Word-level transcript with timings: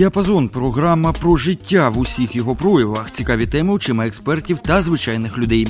Діапазон 0.00 0.48
програма 0.48 1.12
про 1.12 1.36
життя 1.36 1.88
в 1.88 1.98
усіх 1.98 2.36
його 2.36 2.54
проявах, 2.54 3.10
цікаві 3.10 3.46
теми 3.46 3.72
очима 3.72 4.06
експертів 4.06 4.58
та 4.58 4.82
звичайних 4.82 5.38
людей. 5.38 5.68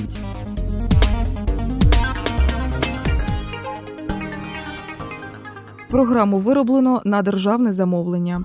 Програму 5.89 6.37
вироблено 6.37 7.01
на 7.05 7.21
державне 7.21 7.73
замовлення. 7.73 8.43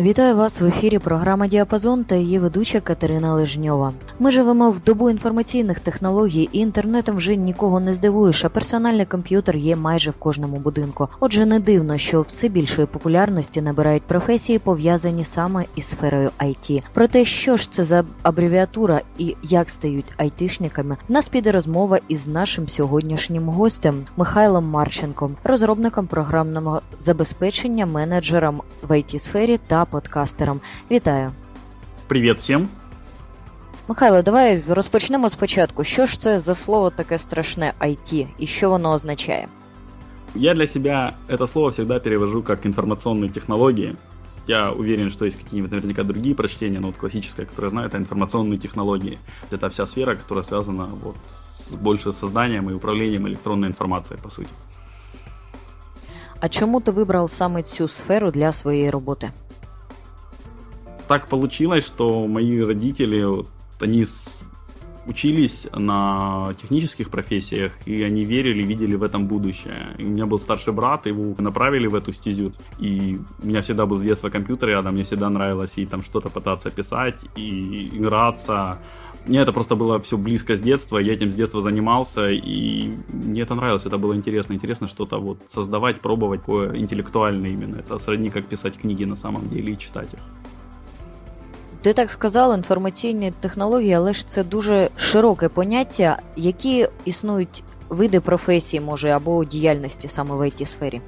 Вітаю 0.00 0.36
вас 0.36 0.60
в 0.60 0.64
ефірі. 0.64 0.98
Програма 0.98 1.48
Діапазон 1.48 2.04
та 2.04 2.14
її 2.14 2.38
ведуча 2.38 2.80
Катерина 2.80 3.34
Лежньова. 3.34 3.92
Ми 4.21 4.31
живемо 4.31 4.71
в 4.71 4.79
добу 4.79 5.09
інформаційних 5.09 5.79
технологій, 5.79 6.49
і 6.51 6.59
інтернетом 6.59 7.15
вже 7.15 7.35
нікого 7.35 7.79
не 7.79 7.93
здивуєш. 7.93 8.45
А 8.45 8.49
персональний 8.49 9.05
комп'ютер 9.05 9.57
є 9.57 9.75
майже 9.75 10.11
в 10.11 10.13
кожному 10.13 10.57
будинку. 10.57 11.07
Отже, 11.19 11.45
не 11.45 11.59
дивно, 11.59 11.97
що 11.97 12.21
все 12.21 12.47
більшої 12.47 12.87
популярності 12.87 13.61
набирають 13.61 14.03
професії, 14.03 14.59
пов'язані 14.59 15.25
саме 15.25 15.65
із 15.75 15.85
сферою 15.85 16.31
IT. 16.39 16.83
Про 16.93 17.07
те, 17.07 17.25
що 17.25 17.57
ж 17.57 17.71
це 17.71 17.83
за 17.83 18.03
абревіатура 18.23 19.01
і 19.17 19.35
як 19.43 19.69
стають 19.69 20.13
айтишниками, 20.17 20.97
нас 21.09 21.27
піде 21.27 21.51
розмова 21.51 21.99
із 22.07 22.27
нашим 22.27 22.69
сьогоднішнім 22.69 23.43
гостем 23.43 23.95
Михайлом 24.17 24.65
Марченком, 24.65 25.35
розробником 25.43 26.07
програмного 26.07 26.81
забезпечення, 26.99 27.85
менеджером 27.85 28.61
в 28.81 28.91
it 28.91 29.19
сфері 29.19 29.59
та 29.67 29.85
подкастером. 29.85 30.59
Вітаю! 30.91 31.31
Привіт 32.07 32.37
всім! 32.37 32.80
Михайло, 33.90 34.22
давай 34.22 34.62
розпочнемо 34.68 35.30
спочатку. 35.30 35.84
Що 35.84 36.06
ж 36.06 36.20
це 36.20 36.40
за 36.40 36.54
слово 36.54 36.90
таке 36.90 37.18
страшне 37.18 37.72
IT 37.80 38.26
і 38.38 38.46
що 38.46 38.70
воно 38.70 38.92
означає? 38.92 39.48
Я 40.34 40.54
для 40.54 40.66
себя 40.66 41.12
это 41.28 41.46
слово 41.46 41.70
всегда 41.70 41.98
перевожу 41.98 42.42
как 42.42 42.66
информационные 42.66 43.30
технологии. 43.30 43.96
Я 44.46 44.70
уверен, 44.70 45.10
что 45.10 45.24
есть 45.24 45.36
какие-нибудь 45.36 45.72
наверняка 45.72 46.02
другие 46.02 46.34
прочтения, 46.34 46.78
но 46.80 46.86
вот 46.86 46.96
классическое, 46.96 47.46
которое 47.46 47.66
я 47.66 47.70
знаю, 47.70 47.88
это 47.88 47.96
информационные 47.98 48.58
технологии. 48.58 49.18
Это 49.50 49.68
вся 49.70 49.86
сфера, 49.86 50.14
которая 50.14 50.44
связана 50.44 50.86
вот, 50.86 51.16
с 51.70 51.74
больше 51.74 52.12
созданием 52.12 52.70
и 52.70 52.74
управлением 52.74 53.26
электронной 53.26 53.68
информацией, 53.68 54.20
по 54.22 54.30
сути. 54.30 54.50
А 56.40 56.48
чому 56.48 56.80
ти 56.80 56.90
вибрав 56.90 57.30
саме 57.30 57.62
цю 57.62 57.88
сферу 57.88 58.30
для 58.30 58.52
своєї 58.52 58.90
роботи? 58.90 59.30
Так 61.06 61.26
получилось, 61.26 61.86
что 61.86 62.26
мои 62.26 62.64
родители, 62.64 63.24
вот, 63.26 63.46
они 63.81 64.05
учились 65.07 65.67
на 65.73 66.53
технических 66.61 67.09
профессиях, 67.09 67.71
и 67.85 68.03
они 68.03 68.23
верили, 68.23 68.63
видели 68.63 68.95
в 68.95 69.03
этом 69.03 69.25
будущее. 69.25 69.73
И 69.97 70.05
у 70.05 70.09
меня 70.09 70.25
был 70.25 70.39
старший 70.39 70.73
брат, 70.73 71.05
его 71.07 71.35
направили 71.39 71.87
в 71.87 71.95
эту 71.95 72.13
стезю, 72.13 72.53
и 72.79 73.19
у 73.43 73.47
меня 73.47 73.61
всегда 73.61 73.85
был 73.85 73.97
с 73.97 74.03
детства 74.03 74.29
компьютер 74.29 74.69
рядом, 74.69 74.93
мне 74.93 75.03
всегда 75.03 75.29
нравилось 75.29 75.73
и 75.75 75.85
там 75.85 76.03
что-то 76.03 76.29
пытаться 76.29 76.69
писать, 76.69 77.15
и 77.35 77.89
играться. 77.93 78.77
Мне 79.25 79.39
это 79.39 79.53
просто 79.53 79.75
было 79.75 79.99
все 79.99 80.17
близко 80.17 80.55
с 80.55 80.59
детства, 80.59 80.97
я 80.97 81.13
этим 81.13 81.31
с 81.31 81.35
детства 81.35 81.61
занимался, 81.61 82.31
и 82.31 82.89
мне 83.09 83.41
это 83.41 83.55
нравилось, 83.55 83.85
это 83.85 83.97
было 83.97 84.15
интересно. 84.15 84.53
Интересно 84.53 84.87
что-то 84.87 85.19
вот 85.19 85.37
создавать, 85.53 86.01
пробовать, 86.01 86.41
интеллектуальное 86.47 87.51
именно. 87.51 87.77
Это 87.77 87.99
сродни 87.99 88.29
как 88.29 88.45
писать 88.45 88.77
книги 88.77 89.05
на 89.05 89.15
самом 89.15 89.47
деле 89.49 89.73
и 89.73 89.77
читать 89.77 90.13
их. 90.13 90.19
Ти 91.82 91.92
так 91.92 92.10
сказав, 92.10 92.54
інформаційні 92.58 93.32
технології, 93.40 93.92
але 93.92 94.14
ж 94.14 94.28
це 94.28 94.44
дуже 94.44 94.90
широке 94.96 95.48
поняття, 95.48 96.18
які 96.36 96.88
існують 97.04 97.62
види 97.88 98.20
професії, 98.20 98.80
може, 98.80 99.08
або 99.10 99.44
діяльності 99.44 100.08
саме 100.08 100.34
в 100.34 100.40
it 100.40 100.66
сфері. 100.66 101.00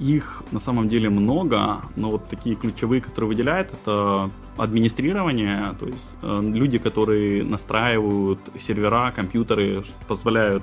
Их 0.00 0.42
на 0.52 0.60
самом 0.60 0.88
деле 0.88 1.10
много, 1.10 1.82
но 1.96 2.10
вот 2.10 2.28
такие 2.28 2.54
ключевые, 2.54 3.00
которые 3.00 3.26
выделяют, 3.34 3.66
это 3.72 4.30
администрирование, 4.56 5.74
то 5.80 5.86
есть 5.86 5.98
э, 6.22 6.40
люди, 6.54 6.78
которые 6.78 7.42
настраивают 7.42 8.38
сервера, 8.60 9.10
компьютеры, 9.10 9.82
ш- 9.84 9.92
позволяют 10.06 10.62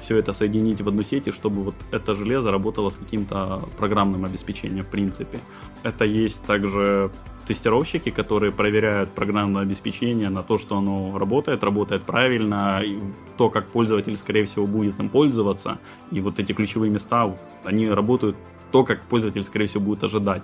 все 0.00 0.16
это 0.16 0.34
соединить 0.34 0.80
в 0.80 0.88
одну 0.88 1.02
сеть, 1.04 1.28
и 1.28 1.30
чтобы 1.30 1.62
вот 1.62 1.74
это 1.92 2.16
железо 2.16 2.50
работало 2.50 2.90
с 2.90 2.96
каким-то 2.96 3.60
программным 3.78 4.24
обеспечением 4.24 4.84
в 4.84 4.88
принципе. 4.88 5.38
Это 5.84 6.04
есть 6.04 6.42
также 6.46 7.10
тестировщики, 7.47 8.09
которые 8.09 8.51
проверяют 8.51 9.09
программное 9.09 9.61
обеспечение 9.61 10.29
на 10.29 10.43
то, 10.43 10.57
что 10.57 10.77
оно 10.77 11.17
работает, 11.17 11.63
работает 11.63 12.03
правильно, 12.03 12.81
то, 13.37 13.49
как 13.49 13.67
пользователь, 13.67 14.17
скорее 14.17 14.45
всего, 14.45 14.67
будет 14.67 14.99
им 14.99 15.09
пользоваться. 15.09 15.77
И 16.11 16.21
вот 16.21 16.39
эти 16.39 16.53
ключевые 16.53 16.91
места, 16.91 17.35
они 17.63 17.89
работают 17.89 18.35
то, 18.71 18.83
как 18.83 19.01
пользователь, 19.01 19.43
скорее 19.43 19.67
всего, 19.67 19.83
будет 19.83 20.03
ожидать. 20.03 20.43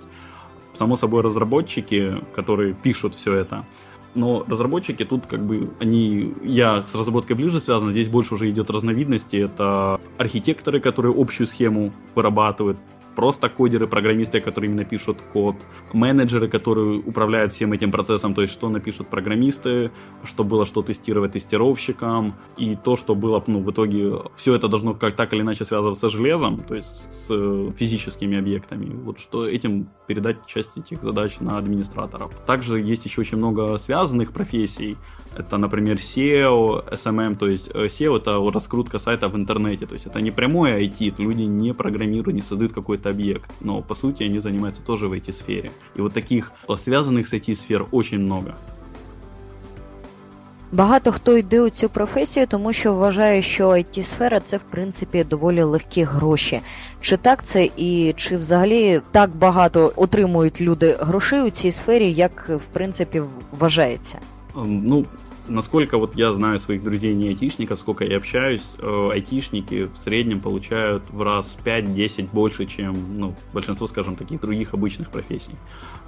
Само 0.74 0.96
собой, 0.96 1.22
разработчики, 1.22 2.14
которые 2.34 2.74
пишут 2.74 3.14
все 3.14 3.34
это, 3.34 3.64
но 4.14 4.44
разработчики 4.46 5.04
тут 5.04 5.26
как 5.26 5.44
бы 5.44 5.70
они, 5.80 6.34
я 6.42 6.82
с 6.82 6.94
разработкой 6.94 7.36
ближе 7.36 7.60
связан, 7.60 7.92
здесь 7.92 8.08
больше 8.08 8.34
уже 8.34 8.50
идет 8.50 8.70
разновидности. 8.70 9.36
Это 9.36 10.00
архитекторы, 10.18 10.80
которые 10.80 11.14
общую 11.18 11.46
схему 11.46 11.92
вырабатывают, 12.14 12.78
просто 13.14 13.48
кодеры, 13.48 13.86
программисты, 13.86 14.40
которые 14.40 14.70
именно 14.70 14.84
пишут 14.84 15.18
код, 15.32 15.56
менеджеры, 15.92 16.48
которые 16.48 17.00
управляют 17.00 17.52
всем 17.52 17.72
этим 17.72 17.90
процессом, 17.90 18.34
то 18.34 18.42
есть 18.42 18.54
что 18.54 18.68
напишут 18.68 19.08
программисты, 19.08 19.90
что 20.24 20.44
было 20.44 20.66
что 20.66 20.82
тестировать 20.82 21.32
тестировщикам, 21.32 22.34
и 22.56 22.76
то, 22.76 22.96
что 22.96 23.14
было, 23.14 23.42
ну, 23.46 23.60
в 23.60 23.70
итоге, 23.70 24.14
все 24.36 24.54
это 24.54 24.68
должно 24.68 24.94
как 24.94 25.16
так 25.16 25.32
или 25.32 25.42
иначе 25.42 25.64
связываться 25.64 26.08
с 26.08 26.12
железом, 26.12 26.62
то 26.62 26.74
есть 26.74 26.88
с 26.88 27.26
э, 27.30 27.70
физическими 27.76 28.38
объектами, 28.38 28.94
вот 28.94 29.18
что 29.18 29.46
этим 29.46 29.88
передать 30.06 30.46
часть 30.46 30.76
этих 30.76 31.02
задач 31.02 31.40
на 31.40 31.58
администраторов. 31.58 32.32
Также 32.46 32.80
есть 32.80 33.04
еще 33.04 33.20
очень 33.20 33.38
много 33.38 33.78
связанных 33.78 34.32
профессий, 34.32 34.96
это, 35.37 35.57
например, 35.57 35.97
SEO, 35.97 36.83
SMM, 36.91 37.35
то 37.35 37.47
есть 37.47 37.69
э, 37.73 37.85
SEO 37.87 38.17
это 38.17 38.39
вот 38.39 38.55
раскрутка 38.55 38.99
сайта 38.99 39.27
в 39.27 39.35
интернете, 39.35 39.85
то 39.85 39.93
есть 39.93 40.07
это 40.07 40.19
не 40.21 40.31
прямое 40.31 40.81
IT, 40.81 41.09
это 41.09 41.21
люди 41.21 41.43
не 41.43 41.73
программируют, 41.73 42.35
не 42.35 42.41
создают 42.41 42.73
какой-то 42.73 43.09
объект, 43.09 43.51
но 43.61 43.81
по 43.81 43.95
сути 43.95 44.23
они 44.23 44.39
занимаются 44.39 44.81
тоже 44.81 45.07
в 45.07 45.13
IT-сфере. 45.13 45.71
И 45.95 46.01
вот 46.01 46.13
таких 46.13 46.51
э, 46.67 46.75
связанных 46.77 47.27
с 47.27 47.33
IT-сфер 47.33 47.85
очень 47.91 48.19
много. 48.19 48.55
Багато 50.71 51.11
хто 51.11 51.37
йде 51.37 51.61
у 51.61 51.69
цю 51.69 51.89
професію, 51.89 52.47
тому 52.47 52.73
що 52.73 52.93
вважає, 52.93 53.41
що 53.41 53.69
it 53.69 54.03
сфера 54.03 54.39
це 54.39 54.57
в 54.57 54.61
принципі 54.71 55.23
доволі 55.23 55.63
легкі 55.63 56.03
гроші. 56.03 56.61
Чи 57.01 57.17
так 57.17 57.43
це 57.43 57.69
і 57.77 58.13
чи 58.17 58.35
взагалі 58.35 59.01
так 59.11 59.35
багато 59.35 59.91
отримують 59.95 60.61
люди 60.61 60.97
грошей 60.99 61.41
у 61.41 61.49
цій 61.49 61.71
сфері, 61.71 62.11
як 62.11 62.49
в 62.49 62.73
принципі 62.73 63.21
вважається? 63.51 64.19
Эм, 64.57 64.81
Ну, 64.83 65.05
насколько 65.48 65.98
вот 65.98 66.16
я 66.16 66.32
знаю 66.32 66.60
своих 66.60 66.82
друзей 66.82 67.14
не 67.14 67.28
айтишников, 67.28 67.78
сколько 67.78 68.04
я 68.04 68.16
общаюсь, 68.16 68.64
э, 68.78 69.10
айтишники 69.12 69.84
в 69.84 69.96
среднем 69.98 70.40
получают 70.40 71.02
в 71.10 71.22
раз 71.22 71.46
5-10 71.64 72.30
больше, 72.32 72.66
чем 72.66 73.18
ну, 73.18 73.34
большинство, 73.52 73.86
скажем, 73.86 74.16
таких 74.16 74.40
других 74.40 74.74
обычных 74.74 75.10
профессий. 75.10 75.54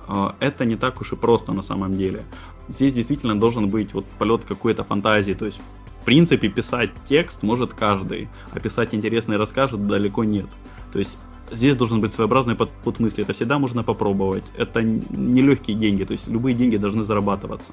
Э, 0.09 0.31
Это 0.41 0.65
не 0.65 0.77
так 0.77 1.01
уж 1.01 1.13
и 1.13 1.17
просто 1.17 1.53
на 1.53 1.63
самом 1.63 1.93
деле. 1.97 2.25
Здесь 2.69 2.93
действительно 2.93 3.39
должен 3.39 3.69
быть 3.69 3.93
вот 3.93 4.05
полет 4.19 4.43
какой-то 4.45 4.85
фантазии, 4.85 5.33
то 5.33 5.47
есть 5.47 5.61
в 6.01 6.05
принципе 6.05 6.49
писать 6.49 6.91
текст 7.09 7.43
может 7.43 7.73
каждый, 7.73 8.29
а 8.53 8.61
писать 8.61 8.95
интересный 8.95 9.37
рассказ 9.37 9.71
далеко 9.73 10.25
нет. 10.25 10.47
То 10.93 10.99
есть 10.99 11.17
здесь 11.51 11.77
должен 11.77 12.01
быть 12.01 12.13
своеобразный 12.13 12.55
подход 12.55 13.01
мысли. 13.01 13.23
Это 13.23 13.33
всегда 13.33 13.59
можно 13.59 13.83
попробовать. 13.83 14.45
Это 14.57 14.83
не 14.83 15.43
легкие 15.43 15.77
деньги, 15.77 16.05
то 16.05 16.13
есть 16.13 16.29
любые 16.29 16.55
деньги 16.55 16.77
должны 16.77 17.05
зарабатываться. 17.05 17.73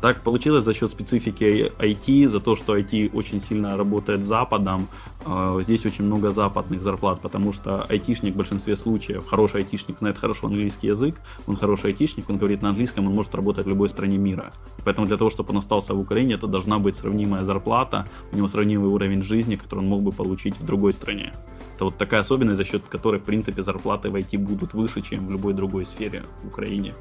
Так 0.00 0.20
получилось 0.20 0.64
за 0.64 0.74
счет 0.74 0.90
специфики 0.92 1.72
IT, 1.80 2.28
за 2.28 2.38
то, 2.38 2.54
что 2.54 2.76
IT 2.76 3.10
очень 3.14 3.42
сильно 3.42 3.76
работает 3.76 4.20
с 4.20 4.24
Западом. 4.24 4.86
Э, 5.26 5.60
Здесь 5.62 5.84
очень 5.86 6.04
много 6.04 6.30
западных 6.30 6.82
зарплат, 6.82 7.20
потому 7.20 7.52
что 7.52 7.82
айтишник 7.82 8.34
в 8.34 8.36
большинстве 8.36 8.76
случаев, 8.76 9.26
хороший 9.26 9.60
айтишник 9.62 9.98
знает 9.98 10.18
хорошо 10.18 10.46
английский 10.46 10.86
язык, 10.88 11.16
он 11.48 11.56
хороший 11.56 11.86
айтишник, 11.86 12.30
он 12.30 12.38
говорит 12.38 12.62
на 12.62 12.68
английском, 12.68 13.06
он 13.06 13.14
может 13.14 13.34
работать 13.34 13.66
в 13.66 13.68
любой 13.68 13.88
стране 13.88 14.18
мира. 14.18 14.52
Поэтому 14.84 15.06
для 15.06 15.16
того, 15.16 15.30
чтобы 15.30 15.50
он 15.50 15.58
остался 15.58 15.94
в 15.94 16.00
Украине, 16.00 16.34
это 16.34 16.46
должна 16.46 16.78
быть 16.78 16.96
сравнимая 16.96 17.44
зарплата, 17.44 18.06
у 18.32 18.36
него 18.36 18.48
сравнимый 18.48 18.88
уровень 18.88 19.22
жизни, 19.22 19.56
который 19.56 19.80
он 19.80 19.86
мог 19.86 20.02
бы 20.02 20.12
получить 20.12 20.54
в 20.60 20.64
другой 20.64 20.92
стране. 20.92 21.32
Это 21.74 21.84
вот 21.84 21.96
такая 21.96 22.20
особенность, 22.20 22.56
за 22.56 22.64
счет 22.64 22.82
которой, 22.88 23.20
в 23.20 23.24
принципе, 23.24 23.62
зарплаты 23.62 24.10
в 24.10 24.16
IT 24.16 24.38
будут 24.38 24.74
выше, 24.74 25.00
чем 25.00 25.26
в 25.26 25.30
любой 25.30 25.54
другой 25.54 25.86
сфере 25.86 26.24
в 26.42 26.48
Украине 26.48 26.94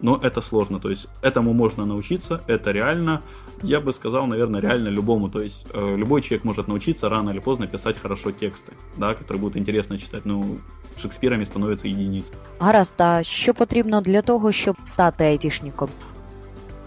но 0.00 0.16
это 0.22 0.40
сложно. 0.40 0.78
То 0.78 0.90
есть 0.90 1.08
этому 1.22 1.52
можно 1.52 1.84
научиться, 1.84 2.40
это 2.46 2.70
реально. 2.70 3.22
Я 3.62 3.80
бы 3.80 3.92
сказал, 3.92 4.26
наверное, 4.26 4.60
реально 4.60 4.88
любому. 4.88 5.28
То 5.28 5.40
есть 5.40 5.66
э, 5.72 5.96
любой 5.96 6.22
человек 6.22 6.44
может 6.44 6.68
научиться 6.68 7.08
рано 7.08 7.30
или 7.30 7.40
поздно 7.40 7.66
писать 7.66 7.96
хорошо 7.98 8.30
тексты, 8.30 8.72
да, 8.96 9.14
которые 9.14 9.40
будут 9.40 9.56
интересно 9.56 9.98
читать. 9.98 10.22
Ну, 10.24 10.58
Шекспірами 11.00 11.46
становиться 11.46 11.88
единиц. 11.88 12.24
Гаразд, 12.58 12.94
а 12.98 13.22
що 13.22 13.54
потрібно 13.54 14.00
для 14.00 14.22
того, 14.22 14.52
щоб 14.52 14.76
стати 14.86 15.24
айтішником? 15.24 15.88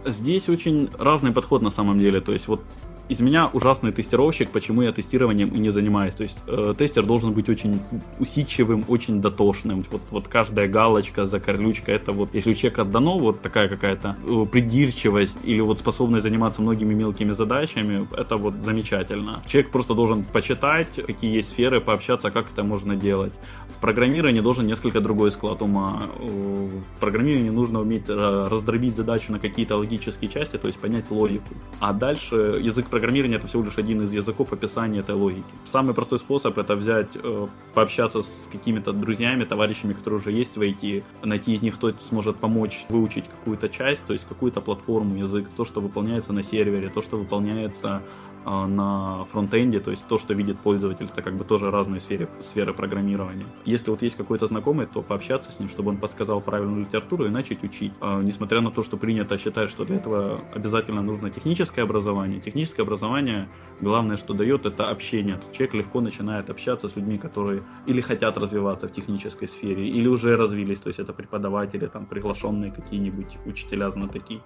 Здесь 0.05 0.49
очень 0.49 0.89
разный 0.99 1.31
подход 1.31 1.61
на 1.61 1.71
самом 1.71 1.99
деле. 1.99 2.21
То 2.21 2.33
есть 2.33 2.47
вот 2.47 2.59
из 3.08 3.20
меня 3.20 3.48
ужасный 3.52 3.92
тестировщик, 3.92 4.50
почему 4.50 4.82
я 4.82 4.92
тестированием 4.92 5.48
и 5.48 5.58
не 5.58 5.70
занимаюсь. 5.70 6.14
То 6.14 6.24
есть 6.24 6.36
э, 6.46 6.74
тестер 6.76 7.06
должен 7.06 7.32
быть 7.32 7.48
очень 7.48 7.80
усидчивым, 8.18 8.84
очень 8.88 9.20
дотошным. 9.20 9.84
Вот, 9.90 10.02
вот 10.10 10.28
каждая 10.28 10.68
галочка, 10.68 11.26
закорлючка, 11.26 11.92
это 11.92 12.12
вот, 12.12 12.34
если 12.34 12.50
у 12.50 12.54
человека 12.54 12.84
дано 12.84 13.18
вот 13.18 13.42
такая 13.42 13.68
какая-то 13.68 14.16
э, 14.26 14.44
придирчивость 14.50 15.38
или 15.44 15.60
вот 15.60 15.78
способность 15.78 16.24
заниматься 16.24 16.62
многими 16.62 16.94
мелкими 16.94 17.32
задачами, 17.32 18.06
это 18.16 18.36
вот 18.36 18.54
замечательно. 18.54 19.40
Человек 19.46 19.70
просто 19.70 19.94
должен 19.94 20.24
почитать, 20.24 20.88
какие 20.94 21.36
есть 21.36 21.50
сферы, 21.50 21.80
пообщаться, 21.80 22.30
как 22.30 22.46
это 22.52 22.64
можно 22.64 22.96
делать. 22.96 23.32
В 23.76 23.80
программировании 23.80 24.40
должен 24.40 24.66
несколько 24.66 25.00
другой 25.00 25.30
склад 25.30 25.62
ума. 25.62 26.02
В 26.18 26.98
программировании 26.98 27.50
нужно 27.50 27.80
уметь 27.80 28.04
э, 28.08 28.48
раздробить 28.50 28.96
задачу 28.96 29.32
на 29.32 29.38
какие-то 29.38 29.76
логические 29.76 30.30
части, 30.30 30.56
то 30.56 30.66
есть 30.66 30.78
понять 30.78 31.10
логику. 31.10 31.54
А 31.78 31.92
дальше 31.92 32.58
язык 32.62 32.86
программирования 32.96 33.36
это 33.36 33.46
всего 33.46 33.62
лишь 33.62 33.76
один 33.76 34.02
из 34.04 34.12
языков 34.12 34.54
описания 34.54 35.00
этой 35.00 35.14
логики. 35.14 35.44
Самый 35.70 35.94
простой 35.94 36.18
способ 36.18 36.56
это 36.56 36.74
взять, 36.74 37.08
э, 37.14 37.46
пообщаться 37.74 38.22
с 38.22 38.48
какими-то 38.50 38.92
друзьями, 38.92 39.44
товарищами, 39.44 39.92
которые 39.92 40.20
уже 40.20 40.32
есть 40.32 40.56
в 40.56 40.62
IT, 40.62 41.04
найти 41.22 41.52
из 41.52 41.60
них, 41.62 41.74
кто 41.74 41.92
сможет 41.92 42.36
помочь 42.36 42.86
выучить 42.88 43.24
какую-то 43.28 43.68
часть, 43.68 44.02
то 44.06 44.14
есть 44.14 44.26
какую-то 44.26 44.62
платформу, 44.62 45.14
язык, 45.14 45.46
то, 45.58 45.66
что 45.66 45.82
выполняется 45.82 46.32
на 46.32 46.42
сервере, 46.42 46.88
то, 46.88 47.02
что 47.02 47.18
выполняется 47.18 48.00
на 48.46 49.24
фронтенде, 49.32 49.80
то 49.80 49.90
есть 49.90 50.06
то, 50.06 50.18
что 50.18 50.32
видит 50.32 50.58
пользователь, 50.60 51.06
это 51.06 51.20
как 51.20 51.34
бы 51.34 51.44
тоже 51.44 51.70
разные 51.70 52.00
сферы, 52.00 52.28
сферы 52.40 52.72
программирования. 52.72 53.46
Если 53.64 53.90
вот 53.90 54.02
есть 54.02 54.16
какой-то 54.16 54.46
знакомый, 54.46 54.86
то 54.86 55.02
пообщаться 55.02 55.50
с 55.50 55.58
ним, 55.58 55.68
чтобы 55.68 55.90
он 55.90 55.96
подсказал 55.96 56.40
правильную 56.40 56.82
литературу 56.82 57.26
и 57.26 57.28
начать 57.28 57.64
учить. 57.64 57.92
А, 58.00 58.20
несмотря 58.20 58.60
на 58.60 58.70
то, 58.70 58.84
что 58.84 58.96
принято 58.96 59.36
считать, 59.36 59.70
что 59.70 59.84
для 59.84 59.96
этого 59.96 60.40
обязательно 60.54 61.02
нужно 61.02 61.30
техническое 61.30 61.82
образование, 61.82 62.40
техническое 62.40 62.82
образование 62.82 63.48
главное, 63.80 64.16
что 64.16 64.32
дает, 64.32 64.64
это 64.64 64.88
общение. 64.90 65.40
Человек 65.52 65.74
легко 65.74 66.00
начинает 66.00 66.48
общаться 66.48 66.88
с 66.88 66.96
людьми, 66.96 67.18
которые 67.18 67.62
или 67.86 68.00
хотят 68.00 68.38
развиваться 68.38 68.86
в 68.86 68.92
технической 68.92 69.48
сфере, 69.48 69.88
или 69.88 70.06
уже 70.06 70.36
развились, 70.36 70.78
то 70.78 70.88
есть 70.88 71.00
это 71.00 71.12
преподаватели, 71.12 71.86
там 71.86 72.06
приглашенные 72.06 72.70
какие-нибудь 72.70 73.38
учителя, 73.44 73.90
знатоки. 73.90 74.40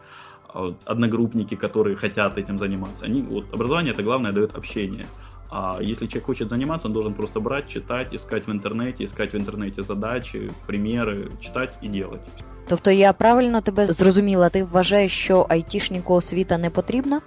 А 0.49 0.73
одногруппники, 0.85 1.55
которые 1.55 1.95
хотят 1.95 2.37
этим 2.37 2.57
заниматься. 2.57 3.05
Они, 3.05 3.21
вот, 3.21 3.53
образование 3.53 3.93
это 3.93 4.03
главное 4.03 4.31
дает 4.31 4.55
общение. 4.55 5.05
А 5.49 5.77
если 5.81 6.07
человек 6.07 6.25
хочет 6.25 6.49
заниматься, 6.49 6.87
он 6.87 6.93
должен 6.93 7.13
просто 7.13 7.39
брать, 7.39 7.69
читать, 7.69 8.13
искать 8.13 8.47
в 8.47 8.51
интернете, 8.51 9.03
искать 9.03 9.33
в 9.33 9.35
интернете 9.35 9.83
задачі, 9.83 10.49
приміри, 10.65 11.27
читати 11.39 11.71
і 11.81 11.89
делать. 11.89 12.21
Тобто 12.67 12.91
я 12.91 13.13
правильно 13.13 13.61
тебе 13.61 13.85
зрозуміла, 13.85 14.49
ти 14.49 14.63
вважаєш, 14.63 15.11
що 15.11 15.45
айтішнику 15.49 16.13
освіта 16.13 16.57
не 16.57 16.69
потрібна? 16.69 17.21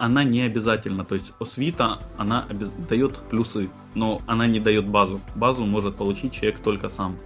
Она 0.00 0.24
не 0.24 0.46
обязательно, 0.46 1.04
то 1.04 1.14
есть 1.14 1.32
освита, 1.38 1.98
она 2.18 2.44
дает 2.88 3.12
плюсы, 3.30 3.68
но 3.94 4.20
она 4.26 4.46
не 4.46 4.60
дает 4.60 4.86
базу. 4.86 5.20
Базу 5.34 5.64
может 5.66 5.96
получить 5.96 6.34
человек 6.34 6.60
только 6.60 6.90
сам. 6.90 7.16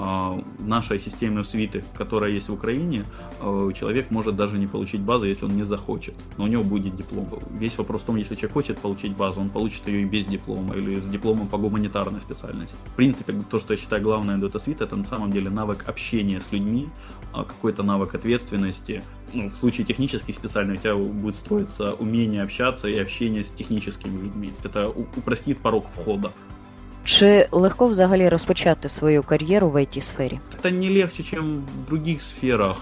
А, 0.00 0.40
нашей 0.60 1.00
системы 1.00 1.42
свиты, 1.42 1.84
которая 1.94 2.30
есть 2.30 2.48
в 2.48 2.52
Украине, 2.52 3.04
а, 3.40 3.72
человек 3.72 4.12
может 4.12 4.36
даже 4.36 4.56
не 4.56 4.68
получить 4.68 5.00
базу, 5.00 5.26
если 5.26 5.44
он 5.44 5.56
не 5.56 5.64
захочет. 5.64 6.14
Но 6.36 6.44
у 6.44 6.46
него 6.46 6.62
будет 6.62 6.96
диплом. 6.96 7.28
Весь 7.50 7.76
вопрос 7.76 8.02
в 8.02 8.04
том, 8.04 8.14
если 8.14 8.36
человек 8.36 8.52
хочет 8.52 8.78
получить 8.78 9.16
базу, 9.16 9.40
он 9.40 9.50
получит 9.50 9.88
ее 9.88 10.02
и 10.02 10.04
без 10.04 10.24
диплома, 10.24 10.76
или 10.76 11.00
с 11.00 11.04
дипломом 11.04 11.48
по 11.48 11.58
гуманитарной 11.58 12.20
специальности. 12.20 12.76
В 12.86 12.94
принципе, 12.94 13.34
то, 13.50 13.58
что 13.58 13.74
я 13.74 13.80
считаю 13.80 14.00
главное 14.00 14.38
Data 14.38 14.64
Suite, 14.64 14.84
это 14.84 14.94
на 14.94 15.04
самом 15.04 15.32
деле 15.32 15.50
навык 15.50 15.88
общения 15.88 16.40
с 16.40 16.52
людьми, 16.52 16.86
а, 17.32 17.42
какой-то 17.42 17.82
навык 17.82 18.14
ответственности. 18.14 19.02
Ну, 19.34 19.50
в 19.50 19.56
случае 19.56 19.84
технических 19.84 20.36
специальных 20.36 20.78
у 20.78 20.82
тебя 20.82 20.94
будет 20.94 21.34
строиться 21.34 21.94
умение 21.94 22.44
общаться 22.44 22.86
и 22.86 22.96
общение 22.96 23.42
с 23.42 23.48
техническими 23.48 24.22
людьми. 24.22 24.52
Это 24.62 24.88
упростит 24.88 25.58
порог 25.58 25.86
входа. 25.96 26.30
Чи 27.08 27.48
легко 27.52 27.86
взагалі 27.86 28.28
розпочати 28.28 28.88
свою 28.88 29.22
карьеру 29.22 29.70
в 29.70 29.76
IT-сфере? 29.76 30.38
Это 30.62 30.70
не 30.70 30.90
легче, 30.90 31.22
чем 31.22 31.62
в 31.84 31.86
других 31.86 32.22
сферах. 32.22 32.76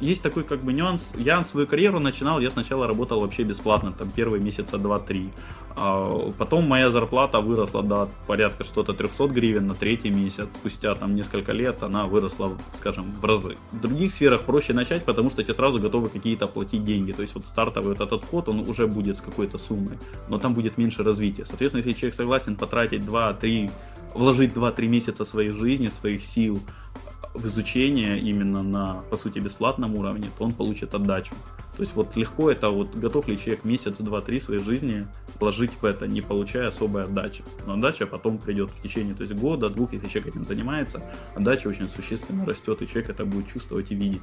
Есть 0.00 0.22
такой 0.22 0.42
как 0.42 0.64
бы 0.64 0.72
нюанс. 0.72 1.00
Я 1.18 1.42
свою 1.42 1.66
карьеру 1.66 2.00
начинал, 2.00 2.40
я 2.40 2.50
сначала 2.50 2.86
работал 2.86 3.20
вообще 3.20 3.44
бесплатно, 3.44 3.92
там 3.98 4.08
первые 4.16 4.42
месяца 4.42 4.76
2-3. 4.76 5.26
А, 5.76 6.30
потом 6.38 6.68
моя 6.68 6.88
зарплата 6.88 7.40
выросла 7.40 7.82
до 7.82 8.08
порядка 8.26 8.64
что-то 8.64 8.92
300 8.92 9.28
гривен 9.28 9.66
на 9.66 9.74
третий 9.74 10.10
месяц. 10.10 10.48
Спустя 10.60 10.94
там 10.94 11.14
несколько 11.14 11.52
лет 11.52 11.82
она 11.82 12.04
выросла, 12.04 12.52
скажем, 12.78 13.06
в 13.20 13.24
разы. 13.24 13.56
В 13.72 13.80
других 13.80 14.12
сферах 14.12 14.42
проще 14.42 14.72
начать, 14.72 15.04
потому 15.04 15.30
что 15.30 15.42
тебе 15.42 15.54
сразу 15.54 15.80
готовы 15.80 16.08
какие-то 16.08 16.46
платить 16.46 16.84
деньги. 16.84 17.12
То 17.12 17.22
есть 17.22 17.34
вот 17.34 17.46
стартовый 17.46 17.90
вот 17.96 18.00
этот 18.00 18.24
вход, 18.24 18.48
он 18.48 18.60
уже 18.68 18.86
будет 18.86 19.18
с 19.18 19.20
какой-то 19.20 19.58
суммой, 19.58 19.98
но 20.28 20.38
там 20.38 20.54
будет 20.54 20.78
меньше 20.78 21.02
развития. 21.02 21.44
Соответственно, 21.44 21.82
если 21.84 21.98
человек 21.98 22.14
согласен 22.14 22.56
потратить 22.56 23.02
2-3, 23.02 23.70
вложить 24.14 24.52
2-3 24.52 24.86
месяца 24.86 25.24
своей 25.24 25.50
жизни, 25.50 25.88
своих 25.88 26.24
сил 26.24 26.60
в 27.34 27.46
изучение 27.46 28.20
именно 28.20 28.62
на, 28.62 29.02
по 29.10 29.16
сути, 29.16 29.40
бесплатном 29.40 29.96
уровне, 29.96 30.28
то 30.38 30.44
он 30.44 30.52
получит 30.52 30.94
отдачу. 30.94 31.34
То 31.76 31.82
есть 31.82 31.94
вот 31.96 32.16
легко 32.16 32.50
это, 32.50 32.68
вот 32.68 32.94
готов 32.94 33.26
ли 33.28 33.36
человек 33.36 33.64
месяц, 33.64 33.96
два, 33.98 34.20
три 34.20 34.40
своей 34.40 34.60
жизни 34.60 35.06
вложить 35.40 35.72
в 35.80 35.84
это, 35.84 36.06
не 36.06 36.20
получая 36.20 36.68
особой 36.68 37.04
отдачи. 37.04 37.44
Но 37.66 37.74
отдача 37.74 38.06
потом 38.06 38.38
придет 38.38 38.70
в 38.70 38.82
течение 38.82 39.14
то 39.14 39.24
есть 39.24 39.34
года, 39.34 39.68
двух, 39.68 39.92
если 39.92 40.08
человек 40.08 40.34
этим 40.34 40.44
занимается, 40.44 41.02
отдача 41.34 41.68
очень 41.68 41.88
существенно 41.88 42.46
растет, 42.46 42.80
и 42.82 42.86
человек 42.86 43.10
это 43.10 43.24
будет 43.24 43.48
чувствовать 43.48 43.90
и 43.90 43.94
видеть. 43.94 44.22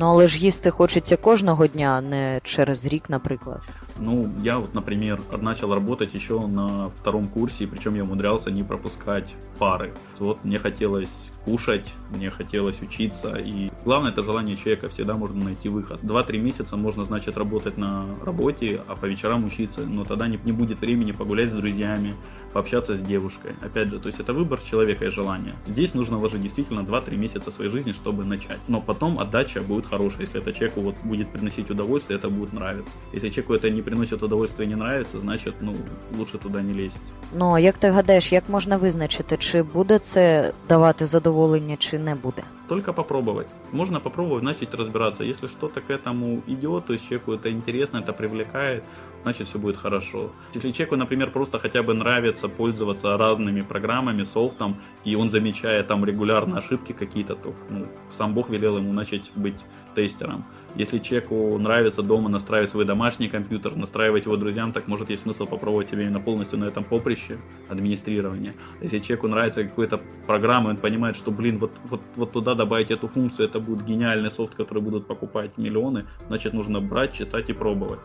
Ну, 0.00 0.06
але 0.06 0.28
ж 0.28 0.38
їсти 0.38 0.70
хочеться 0.70 1.16
кожного 1.16 1.66
дня, 1.66 1.96
а 1.98 2.00
не 2.00 2.40
через 2.44 2.86
рік, 2.86 3.10
наприклад. 3.10 3.60
Ну, 4.00 4.30
я 4.42 4.58
вот, 4.58 4.74
например, 4.74 5.20
начал 5.40 5.74
работать 5.74 6.14
еще 6.14 6.46
на 6.46 6.90
втором 7.00 7.28
курсе, 7.28 7.66
причем 7.66 7.96
я 7.96 8.02
умудрялся 8.02 8.50
не 8.50 8.62
пропускать 8.62 9.34
пары. 9.58 9.92
Вот 10.18 10.44
мне 10.44 10.58
хотелось 10.58 11.08
кушать, 11.48 11.94
мне 12.10 12.30
хотелось 12.30 12.80
учиться. 12.82 13.36
И 13.36 13.70
главное 13.84 14.12
это 14.12 14.22
желание 14.22 14.56
человека, 14.56 14.88
всегда 14.88 15.14
можно 15.14 15.44
найти 15.44 15.68
выход. 15.68 16.00
Два-три 16.02 16.38
месяца 16.38 16.76
можно, 16.76 17.04
значит, 17.04 17.36
работать 17.36 17.78
на 17.78 18.04
работе, 18.24 18.80
а 18.86 18.96
по 18.96 19.06
вечерам 19.06 19.46
учиться, 19.46 19.80
но 19.80 20.04
тогда 20.04 20.28
не, 20.28 20.38
не 20.44 20.52
будет 20.52 20.80
времени 20.80 21.12
погулять 21.12 21.50
с 21.50 21.54
друзьями, 21.54 22.14
пообщаться 22.52 22.96
с 22.96 23.00
девушкой. 23.00 23.52
Опять 23.62 23.88
же, 23.88 23.98
то 23.98 24.08
есть 24.08 24.20
это 24.20 24.32
выбор 24.32 24.60
человека 24.70 25.06
и 25.06 25.10
желание. 25.10 25.54
Здесь 25.66 25.94
нужно 25.94 26.18
вложить 26.18 26.42
действительно 26.42 26.80
2-3 26.80 27.16
месяца 27.16 27.50
своей 27.50 27.70
жизни, 27.70 27.92
чтобы 27.92 28.24
начать. 28.24 28.58
Но 28.68 28.80
потом 28.80 29.18
отдача 29.18 29.60
будет 29.60 29.86
хорошая. 29.86 30.22
Если 30.22 30.40
это 30.40 30.52
человеку 30.52 30.80
вот 30.80 30.96
будет 31.04 31.28
приносить 31.28 31.70
удовольствие, 31.70 32.18
это 32.18 32.28
будет 32.28 32.52
нравиться. 32.52 32.92
Если 33.12 33.28
человеку 33.28 33.54
это 33.54 33.70
не 33.70 33.82
приносит 33.82 34.22
удовольствия 34.22 34.66
и 34.66 34.68
не 34.68 34.76
нравится, 34.76 35.20
значит, 35.20 35.54
ну, 35.60 35.74
лучше 36.16 36.38
туда 36.38 36.60
не 36.62 36.72
лезть. 36.72 36.96
Ну, 37.32 37.52
а 37.52 37.60
як 37.60 37.78
ти 37.78 37.90
гадаєш, 37.90 38.32
як 38.32 38.48
можна 38.48 38.76
визначити, 38.76 39.36
чи 39.36 39.62
буде 39.62 39.98
це 39.98 40.52
давати 40.68 41.06
задоволення, 41.06 41.37
чи 41.78 41.98
не 41.98 42.14
буде? 42.14 42.42
Только 42.68 42.92
попробовать. 42.92 43.46
Можно 43.72 44.00
попробовать 44.00 44.42
начать 44.42 44.74
разбираться. 44.74 45.24
Если 45.24 45.48
что-то 45.48 45.80
к 45.80 45.90
этому 45.90 46.42
идет, 46.46 46.86
то 46.86 46.92
есть 46.92 47.08
человеку 47.08 47.32
это 47.32 47.50
интересно, 47.50 47.98
это 47.98 48.12
привлекает, 48.12 48.84
значит 49.22 49.48
все 49.48 49.58
будет 49.58 49.76
хорошо. 49.76 50.30
Если 50.54 50.72
человеку, 50.72 50.96
например, 50.96 51.30
просто 51.30 51.58
хотя 51.58 51.82
бы 51.82 51.94
нравится 51.94 52.48
пользоваться 52.48 53.16
разными 53.16 53.62
программами, 53.62 54.24
софтом, 54.24 54.74
и 55.06 55.16
он 55.16 55.30
замечает 55.30 55.86
там 55.86 56.04
регулярно 56.04 56.58
ошибки 56.58 56.92
какие-то, 56.92 57.34
то 57.34 57.52
ну, 57.70 57.86
сам 58.18 58.34
Бог 58.34 58.50
велел 58.50 58.78
ему 58.78 58.92
начать 58.92 59.30
быть 59.36 59.60
тестером. 59.94 60.44
Если 60.75 60.97
человеку 60.97 61.57
нравится 61.59 62.01
дома 62.01 62.29
настраивать 62.29 62.71
свой 62.71 62.85
домашний 62.85 63.29
компьютер, 63.29 63.75
настраивать 63.75 64.25
его 64.25 64.37
друзьям, 64.37 64.71
так 64.71 64.87
может 64.87 65.09
есть 65.11 65.23
смысл 65.23 65.45
попробовать 65.45 65.89
себя 65.89 66.01
именно 66.01 66.19
полностью 66.19 66.59
на 66.59 66.65
этом 66.65 66.83
поприще 66.83 67.37
администрирования. 67.69 68.53
Если 68.81 68.97
человеку 68.99 69.27
нравится 69.27 69.63
какая-то 69.63 69.99
программа, 70.25 70.69
он 70.69 70.77
понимает, 70.77 71.15
что, 71.15 71.31
блин, 71.31 71.59
вот, 71.59 71.71
вот, 71.89 72.01
вот 72.15 72.31
туда 72.31 72.55
добавить 72.55 72.89
эту 72.89 73.07
функцию, 73.07 73.49
это 73.49 73.59
будет 73.59 73.85
гениальный 73.85 74.31
софт, 74.31 74.55
который 74.55 74.81
будут 74.81 75.07
покупать 75.07 75.51
миллионы, 75.57 76.05
значит 76.27 76.53
нужно 76.53 76.81
брать, 76.81 77.13
читать 77.13 77.49
и 77.49 77.53
пробовать. 77.53 77.99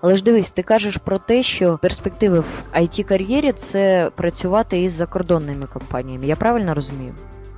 Але 0.00 0.16
ж 0.16 0.22
дивись, 0.22 0.50
ти 0.50 0.62
кажеш 0.62 0.96
про 0.96 1.18
те, 1.18 1.42
що 1.42 1.78
перспективи 1.82 2.40
в 2.40 2.76
it 2.76 3.04
кар'єрі 3.04 3.52
це 3.52 4.10
працювати 4.14 4.82
із 4.82 4.92
закордонними 4.92 5.66
компаніями. 5.66 6.26
Я 6.26 6.36
правильно 6.36 6.74
розумію? 6.74 7.14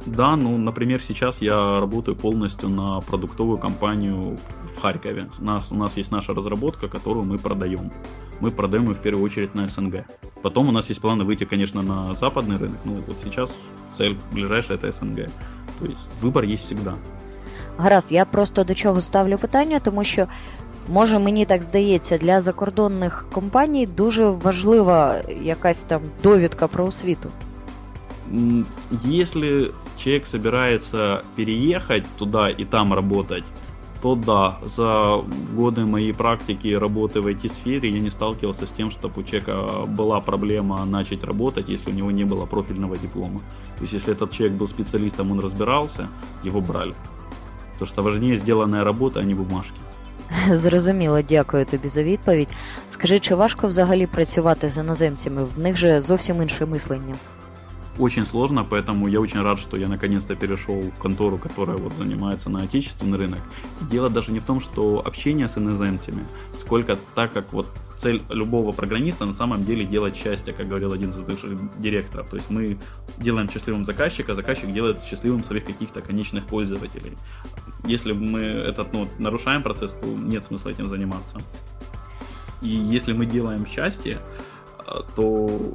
Да, 0.07 0.37
ну, 0.37 0.57
например, 0.57 1.03
сейчас 1.03 1.43
я 1.43 1.81
работаю 1.81 2.17
полностью 2.17 2.69
на 2.69 3.01
продуктовую 3.01 3.59
компанию 3.59 4.39
в 4.77 4.81
Харькове. 4.81 5.29
У 5.41 5.45
нас, 5.45 5.71
у 5.71 5.75
нас 5.75 5.97
есть 5.97 6.11
наша 6.11 6.35
разработка, 6.35 6.89
которую 6.89 7.27
мы 7.27 7.39
продаем. 7.39 7.91
Мы 8.41 8.51
продаем 8.51 8.89
ее 8.89 8.95
в 8.95 8.99
первую 8.99 9.25
очередь 9.25 9.55
на 9.55 9.67
СНГ. 9.67 10.05
Потом 10.43 10.69
у 10.69 10.73
нас 10.73 10.89
есть 10.89 11.01
планы 11.01 11.25
выйти, 11.25 11.45
конечно, 11.45 11.83
на 11.83 12.15
западный 12.15 12.57
рынок. 12.57 12.79
Ну, 12.85 12.95
вот 13.07 13.17
сейчас 13.25 13.51
цель 13.99 14.17
ближайшая 14.33 14.79
это 14.79 14.93
СНГ. 14.93 15.31
То 15.81 15.87
есть 15.87 16.01
выбор 16.23 16.45
есть 16.45 16.65
всегда. 16.65 16.95
Гаразд, 17.77 18.11
я 18.11 18.25
просто 18.25 18.65
до 18.65 18.75
чого 18.75 19.01
ставлю 19.01 19.39
питання, 19.39 19.79
тому 19.79 20.05
що 20.05 20.27
може 20.89 21.19
мені 21.19 21.45
так 21.45 21.63
здається, 21.63 22.19
для 22.19 22.41
закордонних 22.41 23.27
компаній 23.33 23.87
дуже 23.87 24.29
важлива 24.29 25.17
якась 25.43 25.83
там 25.83 26.03
довідка 26.23 26.67
про 26.67 26.85
освіту. 26.85 27.31
Если 29.05 29.71
человек 30.03 30.27
собирается 30.27 31.23
переехать 31.37 32.05
туда 32.19 32.51
и 32.51 32.65
там 32.65 32.95
работать, 32.95 33.45
то 34.03 34.15
да, 34.15 34.59
за 34.77 35.23
годы 35.57 35.85
моей 35.85 36.15
практики 36.15 36.69
работы 36.69 37.21
в 37.21 37.27
IT-сфере 37.27 37.91
я 37.91 38.01
не 38.01 38.11
сталкивался 38.11 38.67
с 38.67 38.71
тем, 38.71 38.91
чтобы 38.91 39.21
у 39.21 39.23
человека 39.25 39.87
была 39.87 40.21
проблема 40.21 40.85
начать 40.85 41.25
работать, 41.25 41.69
если 41.69 41.91
у 41.91 41.95
него 41.95 42.11
не 42.11 42.25
было 42.25 42.47
профильного 42.47 42.97
диплома. 42.97 43.41
То 43.77 43.83
есть, 43.83 43.93
если 43.95 44.13
этот 44.13 44.31
человек 44.31 44.57
был 44.57 44.69
специалистом, 44.69 45.33
он 45.33 45.41
разбирался, 45.41 46.09
его 46.45 46.61
брали. 46.61 46.95
Потому 47.73 47.93
что 47.93 48.03
важнее 48.03 48.39
сделанная 48.39 48.85
работа, 48.85 49.21
а 49.21 49.25
не 49.25 49.35
бумажки. 49.35 49.79
Зрозуміло, 50.51 51.23
дякую 51.23 51.65
тобі 51.65 51.89
за 51.89 52.03
відповідь. 52.03 52.49
Скажи, 52.91 53.21
чи 53.21 53.35
важко 53.35 53.69
взагалі 53.69 54.07
працювати 54.07 54.71
з 54.71 54.77
іноземцями? 54.77 55.45
В 55.45 55.59
них 55.59 55.77
же 55.77 56.01
зовсім 56.01 56.43
інше 56.43 56.67
мислення. 56.67 57.15
Очень 58.00 58.26
сложно, 58.26 58.66
поэтому 58.66 59.08
я 59.08 59.22
очень 59.22 59.42
рад, 59.42 59.60
что 59.60 59.78
я 59.78 59.88
наконец-то 59.88 60.36
перешел 60.36 60.82
в 60.82 60.98
контору, 61.00 61.38
которая 61.38 61.78
вот 61.78 61.94
занимается 61.94 62.50
на 62.50 62.64
отечественный 62.64 63.18
рынок. 63.20 63.40
Дело 63.82 64.10
даже 64.10 64.32
не 64.32 64.40
в 64.40 64.46
том, 64.46 64.62
что 64.62 65.00
общение 65.06 65.48
с 65.48 65.58
иноземцами, 65.58 66.26
сколько 66.60 66.98
так 67.14 67.34
как 67.34 67.54
вот 67.54 67.68
цель 68.00 68.22
любого 68.30 68.72
программиста 68.72 69.26
на 69.26 69.34
самом 69.36 69.64
деле 69.64 69.86
делать 69.86 70.16
счастье, 70.16 70.54
как 70.54 70.68
говорил 70.68 70.92
один 70.92 71.12
из 71.12 71.18
бывших 71.18 71.52
директоров. 71.80 72.30
То 72.30 72.38
есть 72.38 72.50
мы 72.50 72.78
делаем 73.20 73.48
счастливым 73.48 73.86
заказчика, 73.86 74.34
заказчик 74.34 74.74
делает 74.74 75.04
счастливым 75.04 75.44
своих 75.44 75.64
каких-то 75.64 76.02
конечных 76.02 76.46
пользователей. 76.46 77.16
Если 77.86 78.12
мы 78.12 78.40
этот, 78.40 78.92
ну, 78.92 79.08
нарушаем 79.20 79.62
процесс, 79.62 79.92
то 79.92 80.08
нет 80.08 80.46
смысла 80.46 80.70
этим 80.70 80.88
заниматься. 80.88 81.38
И 82.62 82.70
если 82.70 83.14
мы 83.14 83.26
делаем 83.26 83.68
счастье, 83.68 84.18
то 85.16 85.74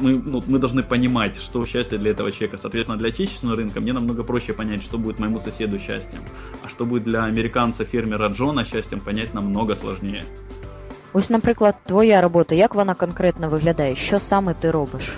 мы, 0.00 0.22
ну, 0.24 0.42
мы 0.46 0.58
должны 0.58 0.82
понимать, 0.82 1.36
что 1.36 1.64
счастье 1.66 1.98
для 1.98 2.10
этого 2.10 2.32
человека. 2.32 2.58
Соответственно, 2.58 2.98
для 2.98 3.08
отечественного 3.08 3.56
рынка 3.56 3.80
мне 3.80 3.92
намного 3.92 4.24
проще 4.24 4.52
понять, 4.52 4.82
что 4.82 4.98
будет 4.98 5.18
моему 5.18 5.40
соседу 5.40 5.78
счастьем. 5.78 6.20
А 6.64 6.68
что 6.68 6.84
будет 6.84 7.04
для 7.04 7.24
американца-фермера 7.24 8.28
Джона 8.28 8.64
счастьем, 8.64 9.00
понять 9.00 9.34
намного 9.34 9.76
сложнее. 9.76 10.24
Ось, 11.12 11.30
наприклад, 11.30 11.76
твоя 11.86 12.20
робота, 12.20 12.54
як 12.54 12.74
вона 12.74 12.94
конкретно 12.94 13.48
виглядає? 13.48 13.96
Що 13.96 14.20
саме 14.20 14.54
ти 14.54 14.70
робиш? 14.70 15.12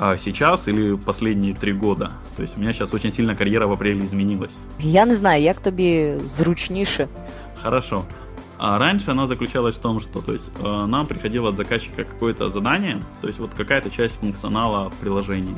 А 0.00 0.16
сейчас 0.16 0.68
или 0.68 0.96
последние 0.96 1.54
три 1.54 1.72
года? 1.72 2.12
То 2.36 2.42
есть 2.42 2.56
у 2.56 2.60
меня 2.60 2.72
сейчас 2.72 2.94
очень 2.94 3.12
сильно 3.12 3.34
карьера 3.34 3.66
в 3.66 3.72
апреле 3.72 4.04
изменилась. 4.04 4.52
Я 4.78 5.06
не 5.06 5.16
знаю, 5.16 5.42
як 5.42 5.60
тобі 5.60 6.14
зручніше. 6.28 7.08
Хорошо. 7.62 8.04
А 8.57 8.77
раньше 8.77 9.11
она 9.11 9.27
заключалась 9.27 9.75
в 9.75 9.79
том, 9.79 9.99
что 9.99 10.21
то 10.21 10.33
есть, 10.33 10.49
э, 10.63 10.85
нам 10.85 11.07
приходило 11.07 11.49
от 11.49 11.55
заказчика 11.55 12.03
какое-то 12.03 12.47
задание, 12.47 13.01
то 13.21 13.27
есть 13.27 13.39
вот 13.39 13.51
какая-то 13.55 13.89
часть 13.89 14.15
функционала 14.15 14.89
в 14.89 14.95
приложении. 14.95 15.55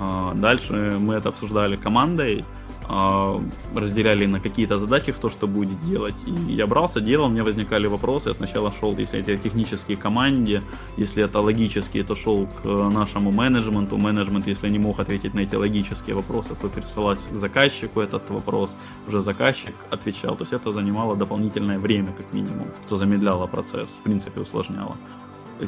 Э, 0.00 0.32
дальше 0.34 0.96
мы 0.98 1.14
это 1.14 1.30
обсуждали 1.30 1.76
командой, 1.76 2.44
разделяли 2.88 4.26
на 4.26 4.40
какие-то 4.40 4.78
задачи, 4.78 5.12
кто 5.12 5.28
что 5.28 5.46
будет 5.46 5.80
делать. 5.86 6.14
И 6.26 6.52
я 6.52 6.66
брался, 6.66 7.00
делал, 7.00 7.28
меня 7.28 7.44
возникали 7.44 7.86
вопросы. 7.86 8.28
Я 8.28 8.34
сначала 8.34 8.72
шел, 8.80 8.96
если 8.96 9.20
это 9.20 9.36
технические 9.36 9.96
команде, 9.96 10.62
если 10.96 11.24
это 11.24 11.40
логические, 11.40 12.04
то 12.04 12.14
шел 12.14 12.46
к 12.62 12.66
нашему 12.66 13.30
менеджменту. 13.30 13.96
Менеджмент, 13.96 14.46
если 14.46 14.70
не 14.70 14.78
мог 14.78 15.00
ответить 15.00 15.34
на 15.34 15.40
эти 15.40 15.56
логические 15.56 16.14
вопросы, 16.14 16.54
то 16.60 16.68
пересылать 16.68 17.18
к 17.30 17.34
заказчику 17.34 18.00
этот 18.00 18.30
вопрос. 18.30 18.70
Уже 19.08 19.20
заказчик 19.20 19.74
отвечал. 19.90 20.36
То 20.36 20.42
есть 20.42 20.52
это 20.52 20.72
занимало 20.72 21.16
дополнительное 21.16 21.78
время, 21.78 22.12
как 22.12 22.32
минимум, 22.32 22.66
что 22.86 22.96
замедляло 22.96 23.46
процесс, 23.46 23.88
в 24.00 24.02
принципе, 24.02 24.40
усложняло. 24.40 24.96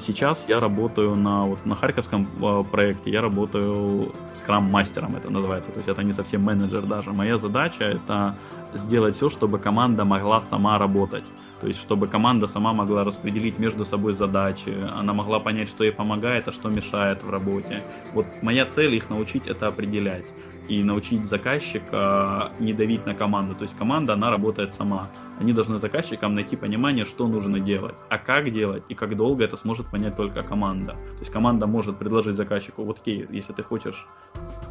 Сейчас 0.07 0.45
я 0.49 0.61
работаю 0.61 1.14
на, 1.14 1.47
вот, 1.47 1.64
на 1.64 1.75
Харьковском 1.76 2.26
э, 2.43 2.64
проекте, 2.71 3.11
я 3.11 3.21
работаю 3.21 4.12
скрам-мастером, 4.37 5.16
это 5.16 5.31
называется. 5.31 5.71
То 5.71 5.78
есть 5.78 5.88
это 5.88 6.02
не 6.02 6.12
совсем 6.12 6.43
менеджер 6.43 6.83
даже. 6.83 7.12
Моя 7.12 7.38
задача 7.38 7.85
это 7.85 8.37
сделать 8.75 9.16
все, 9.16 9.31
чтобы 9.31 9.59
команда 9.59 10.05
могла 10.05 10.43
сама 10.43 10.78
работать. 10.78 11.25
То 11.61 11.69
есть, 11.69 11.81
чтобы 11.81 12.07
команда 12.07 12.47
сама 12.47 12.73
могла 12.73 13.05
распределить 13.05 13.59
между 13.59 13.85
собой 13.87 14.12
задачи, 14.12 14.76
она 14.95 15.14
могла 15.14 15.40
понять, 15.40 15.69
что 15.69 15.85
ей 15.85 15.93
помогает, 15.93 16.49
а 16.49 16.52
что 16.52 16.69
мешает 16.69 17.23
в 17.23 17.31
работе. 17.31 17.83
Вот 18.12 18.26
моя 18.43 18.66
цель 18.66 18.95
их 18.95 19.09
научить 19.09 19.47
это 19.47 19.69
определять 19.69 20.26
и 20.69 20.83
научить 20.83 21.25
заказчика 21.27 22.53
не 22.59 22.73
давить 22.73 23.07
на 23.07 23.15
команду. 23.15 23.55
То 23.55 23.63
есть 23.63 23.77
команда, 23.77 24.15
она 24.15 24.31
работает 24.31 24.75
сама. 24.75 25.09
Они 25.41 25.53
должны 25.53 25.79
заказчикам 25.79 26.35
найти 26.35 26.57
понимание, 26.57 27.05
что 27.05 27.29
нужно 27.29 27.61
делать, 27.61 27.95
а 28.09 28.19
как 28.19 28.53
делать 28.53 28.83
и 28.89 28.95
как 28.95 29.17
долго 29.17 29.45
это 29.45 29.57
сможет 29.57 29.87
понять 29.87 30.17
только 30.17 30.43
команда. 30.43 30.93
То 30.93 31.21
есть 31.21 31.33
команда 31.33 31.67
может 31.67 31.99
предложить 31.99 32.37
заказчику, 32.37 32.85
вот 32.85 33.01
окей, 33.01 33.27
если 33.31 33.53
ты 33.53 33.63
хочешь 33.63 34.07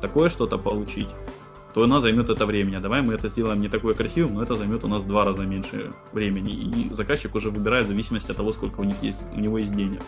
такое 0.02 0.30
что-то 0.30 0.58
получить, 0.58 1.10
то 1.76 1.84
она 1.84 2.00
займет 2.00 2.30
это 2.30 2.46
времени. 2.46 2.78
Давай 2.78 3.02
мы 3.02 3.14
это 3.14 3.28
сделаем 3.28 3.60
не 3.60 3.68
такое 3.68 3.94
красивым, 3.94 4.36
но 4.36 4.44
это 4.44 4.56
займет 4.56 4.86
у 4.86 4.88
нас 4.88 5.02
в 5.02 5.08
два 5.08 5.26
раза 5.26 5.44
меньше 5.44 5.92
времени. 6.14 6.54
И 6.54 6.94
заказчик 6.94 7.36
уже 7.36 7.50
выбирает 7.50 7.86
в 7.86 7.90
зависимости 7.90 8.32
от 8.32 8.38
того, 8.38 8.54
сколько 8.54 8.80
у, 8.80 8.86
них 8.86 8.96
есть, 9.04 9.20
у 9.36 9.40
него 9.40 9.58
есть 9.58 9.76
денег. 9.76 10.00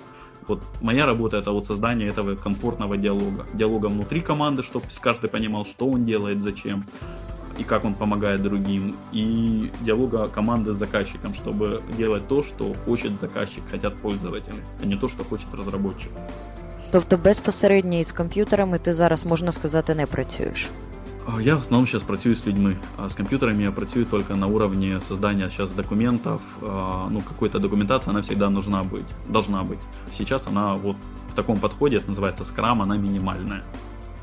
Вот 0.47 0.61
моя 0.81 1.05
работа 1.05 1.37
это 1.37 1.51
вот 1.51 1.65
создание 1.65 2.09
этого 2.09 2.35
комфортного 2.35 2.97
диалога. 2.97 3.45
Диалога 3.53 3.87
внутри 3.87 4.21
команды, 4.21 4.63
чтобы 4.63 4.85
каждый 5.01 5.29
понимал, 5.29 5.65
что 5.65 5.87
он 5.87 6.05
делает, 6.05 6.37
зачем 6.43 6.85
и 7.59 7.63
как 7.63 7.85
он 7.85 7.95
помогает 7.95 8.41
другим. 8.41 8.95
И 9.11 9.71
диалога 9.81 10.29
команды 10.29 10.73
с 10.73 10.77
заказчиком, 10.77 11.33
чтобы 11.33 11.81
делать 11.97 12.27
то, 12.27 12.43
что 12.43 12.73
хочет 12.85 13.11
заказчик, 13.19 13.63
хотят 13.71 13.97
пользователи, 13.97 14.57
а 14.83 14.85
не 14.85 14.95
то, 14.95 15.07
что 15.07 15.23
хочет 15.23 15.53
разработчик. 15.53 16.11
Тобто 16.91 17.17
безпосередньо 17.17 17.99
із 17.99 18.11
комп'ютерами 18.11 18.79
ти 18.79 18.93
зараз, 18.93 19.25
можна 19.25 19.51
сказати, 19.51 19.95
не 19.95 20.05
працюєш. 20.05 20.67
Я 21.40 21.56
в 21.56 21.60
основном 21.60 21.86
сейчас 21.86 22.02
працюю 22.02 22.34
с 22.34 22.46
людьми. 22.46 22.76
А 22.98 23.08
с 23.08 23.14
компьютерами 23.14 23.62
я 23.62 23.70
працюю 23.70 24.06
только 24.06 24.34
на 24.34 24.46
уровне 24.46 25.00
создания 25.08 25.48
сейчас 25.50 25.70
документов. 25.70 26.40
Ну, 27.10 27.20
какой-то 27.20 27.58
документация, 27.58 28.10
она 28.10 28.22
всегда 28.22 28.50
нужна 28.50 28.82
быть, 28.82 29.06
должна 29.28 29.62
быть. 29.62 29.78
Сейчас 30.18 30.42
она 30.46 30.74
вот 30.74 30.96
в 31.30 31.34
таком 31.34 31.58
подходе, 31.58 31.96
это 31.96 32.10
называется 32.10 32.44
Scrum, 32.44 32.82
она 32.82 32.96
минимальная. 32.96 33.62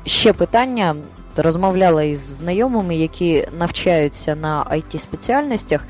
Ще 0.06 0.32
питання. 0.32 0.96
Розмовляла 1.36 2.02
із 2.02 2.20
знайомими, 2.20 2.96
які 2.96 3.48
навчаються 3.58 4.34
на 4.34 4.64
it 4.64 4.98
спеціальностях 4.98 5.86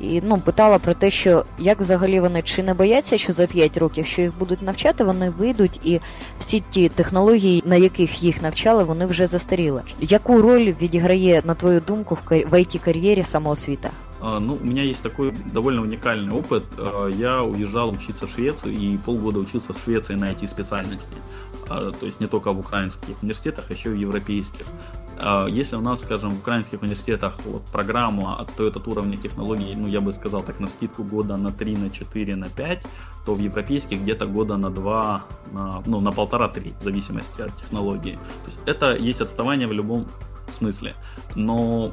і 0.00 0.20
ну, 0.24 0.38
питала 0.38 0.78
про 0.78 0.94
те, 0.94 1.10
що 1.10 1.44
як 1.58 1.80
взагалі 1.80 2.20
вони 2.20 2.42
чи 2.42 2.62
не 2.62 2.74
бояться, 2.74 3.18
що 3.18 3.32
за 3.32 3.46
5 3.46 3.76
років, 3.76 4.06
що 4.06 4.22
їх 4.22 4.38
будуть 4.38 4.62
навчати, 4.62 5.04
вони 5.04 5.30
вийдуть 5.30 5.80
і 5.84 6.00
всі 6.40 6.62
ті 6.70 6.88
технології, 6.88 7.62
на 7.66 7.76
яких 7.76 8.22
їх 8.22 8.42
навчали, 8.42 8.84
вони 8.84 9.06
вже 9.06 9.26
застаріли. 9.26 9.82
Яку 10.00 10.42
роль 10.42 10.74
відіграє, 10.82 11.42
на 11.44 11.54
твою 11.54 11.80
думку, 11.80 12.18
в 12.30 12.52
it 12.52 12.78
кар'єрі 12.84 13.24
самоосвіта? 13.24 13.90
Ну, 14.22 14.58
у 14.62 14.66
меня 14.66 14.82
есть 14.82 15.02
такой 15.02 15.32
довольно 15.52 15.82
уникальный 15.82 16.30
опыт. 16.30 16.62
Я 17.16 17.42
уезжал 17.42 17.90
учиться 17.90 18.26
в 18.26 18.30
Швецию 18.30 18.74
и 18.74 18.98
полгода 19.04 19.38
учился 19.38 19.72
в 19.72 19.78
Швеции 19.84 20.14
на 20.14 20.30
эти 20.30 20.46
специальности. 20.46 21.16
То 21.68 22.06
есть 22.06 22.20
не 22.20 22.26
только 22.26 22.52
в 22.52 22.58
украинских 22.58 23.22
университетах, 23.22 23.64
а 23.70 23.72
еще 23.72 23.88
и 23.90 23.92
в 23.92 23.96
европейских. 23.96 24.66
Если 25.47 25.77
у 25.77 25.81
нас, 25.81 26.01
скажем, 26.01 26.31
в 26.31 26.39
украинских 26.39 26.81
университетах 26.81 27.37
вот, 27.45 27.63
программа 27.71 28.39
отстоит 28.39 28.75
от 28.75 28.87
уровня 28.87 29.17
технологий, 29.17 29.75
ну, 29.75 29.87
я 29.87 30.01
бы 30.01 30.11
сказал 30.13 30.43
так, 30.43 30.59
на 30.59 30.67
скидку 30.67 31.03
года 31.03 31.37
на 31.37 31.51
3, 31.51 31.77
на 31.77 31.89
4, 31.89 32.35
на 32.35 32.49
5, 32.49 32.85
то 33.25 33.33
в 33.33 33.39
европейских 33.39 34.01
где-то 34.01 34.25
года 34.25 34.57
на 34.57 34.69
2, 34.69 35.23
на, 35.51 35.83
ну, 35.85 36.01
на 36.01 36.11
полтора-три, 36.11 36.73
в 36.79 36.83
зависимости 36.83 37.41
от 37.41 37.55
технологии. 37.55 38.19
То 38.45 38.51
есть 38.51 38.59
это 38.65 38.95
есть 38.95 39.21
отставание 39.21 39.67
в 39.67 39.73
любом 39.73 40.05
смысле. 40.57 40.95
Но 41.35 41.91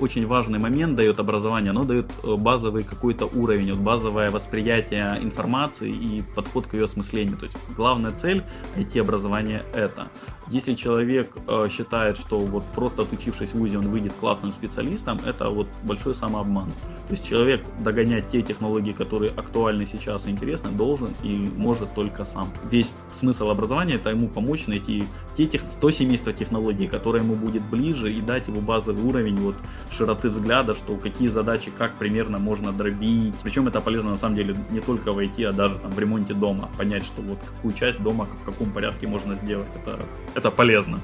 очень 0.00 0.26
важный 0.26 0.58
момент 0.58 0.96
дает 0.96 1.20
образование, 1.20 1.70
оно 1.70 1.84
дает 1.84 2.06
э, 2.22 2.36
базовый 2.36 2.84
какой-то 2.84 3.26
уровень, 3.26 3.72
вот 3.72 3.80
базовое 3.80 4.30
восприятие 4.30 5.18
информации 5.22 5.90
и 5.90 6.22
подход 6.34 6.66
к 6.66 6.74
ее 6.74 6.84
осмыслению. 6.84 7.36
То 7.36 7.46
есть 7.46 7.56
главная 7.76 8.12
цель 8.12 8.42
IT-образования 8.76 9.62
это. 9.74 10.08
Если 10.50 10.74
человек 10.74 11.30
э, 11.46 11.68
считает, 11.70 12.16
что 12.16 12.40
вот 12.40 12.64
просто 12.74 13.02
отучившись 13.02 13.50
в 13.50 13.54
ВУЗе 13.54 13.78
он 13.78 13.88
выйдет 13.88 14.12
классным 14.14 14.52
специалистом, 14.52 15.20
это 15.24 15.48
вот 15.48 15.68
большой 15.84 16.14
самообман. 16.14 16.70
То 17.06 17.14
есть 17.14 17.24
человек 17.24 17.64
догонять 17.78 18.28
те 18.30 18.42
технологии, 18.42 18.92
которые 18.92 19.30
актуальны 19.30 19.86
сейчас 19.86 20.26
и 20.26 20.30
интересны, 20.30 20.70
должен 20.70 21.10
и 21.22 21.48
может 21.56 21.94
только 21.94 22.24
сам. 22.24 22.48
Весь 22.68 22.90
смысл 23.16 23.50
образования 23.50 23.94
это 23.94 24.10
ему 24.10 24.26
помочь 24.26 24.66
найти 24.66 25.04
те 25.36 25.46
тех, 25.46 25.62
то 25.80 25.90
семейство 25.90 26.32
технологий, 26.32 26.88
которое 26.88 27.22
ему 27.22 27.36
будет 27.36 27.62
ближе 27.70 28.12
и 28.12 28.20
дать 28.20 28.48
его 28.48 28.60
базовый 28.60 29.04
уровень 29.04 29.36
вот 29.36 29.54
широты 29.91 30.29
взгляда, 30.29 30.73
что 30.73 30.95
какие 30.95 31.29
задачи 31.29 31.71
как 31.77 31.95
примерно 31.95 32.37
можно 32.37 32.71
дробить. 32.71 33.33
Причем 33.43 33.67
это 33.67 33.81
полезно 33.81 34.11
на 34.11 34.17
самом 34.17 34.35
деле 34.35 34.55
не 34.71 34.79
только 34.79 35.11
в 35.11 35.19
IT, 35.19 35.43
а 35.45 35.53
даже 35.53 35.75
там 35.75 35.91
в 35.91 35.99
ремонте 35.99 36.33
дома. 36.33 36.69
Понять, 36.77 37.05
что 37.05 37.21
вот 37.21 37.37
какую 37.39 37.73
часть 37.73 38.01
дома 38.01 38.27
в 38.41 38.45
каком 38.45 38.71
порядке 38.71 39.07
можно 39.07 39.35
сделать. 39.35 39.67
Это, 39.75 39.97
это 40.35 40.51
полезно. 40.51 40.99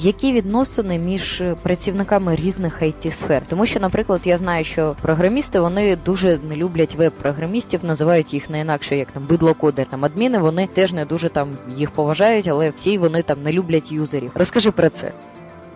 Які 0.00 0.32
відносини 0.32 0.98
між 0.98 1.42
працівниками 1.62 2.36
різних 2.36 2.82
it 2.82 3.12
сфер? 3.12 3.42
Тому 3.48 3.66
що, 3.66 3.80
наприклад, 3.80 4.20
я 4.24 4.38
знаю, 4.38 4.64
що 4.64 4.96
програмісти 5.02 5.60
вони 5.60 5.96
дуже 6.04 6.38
не 6.48 6.56
люблять 6.56 6.94
веб-програмістів, 6.94 7.84
називають 7.84 8.34
їх 8.34 8.50
не 8.50 8.60
інакше, 8.60 8.96
як 8.96 9.10
там 9.10 9.22
бидлокодер, 9.28 9.86
там 9.86 10.04
адміни, 10.04 10.38
вони 10.38 10.66
теж 10.66 10.92
не 10.92 11.04
дуже 11.04 11.28
там 11.28 11.48
їх 11.76 11.90
поважають, 11.90 12.48
але 12.48 12.70
всі 12.70 12.98
вони 12.98 13.22
там 13.22 13.42
не 13.42 13.52
люблять 13.52 13.92
юзерів. 13.92 14.30
Розкажи 14.34 14.70
про 14.70 14.88
це. 14.88 15.12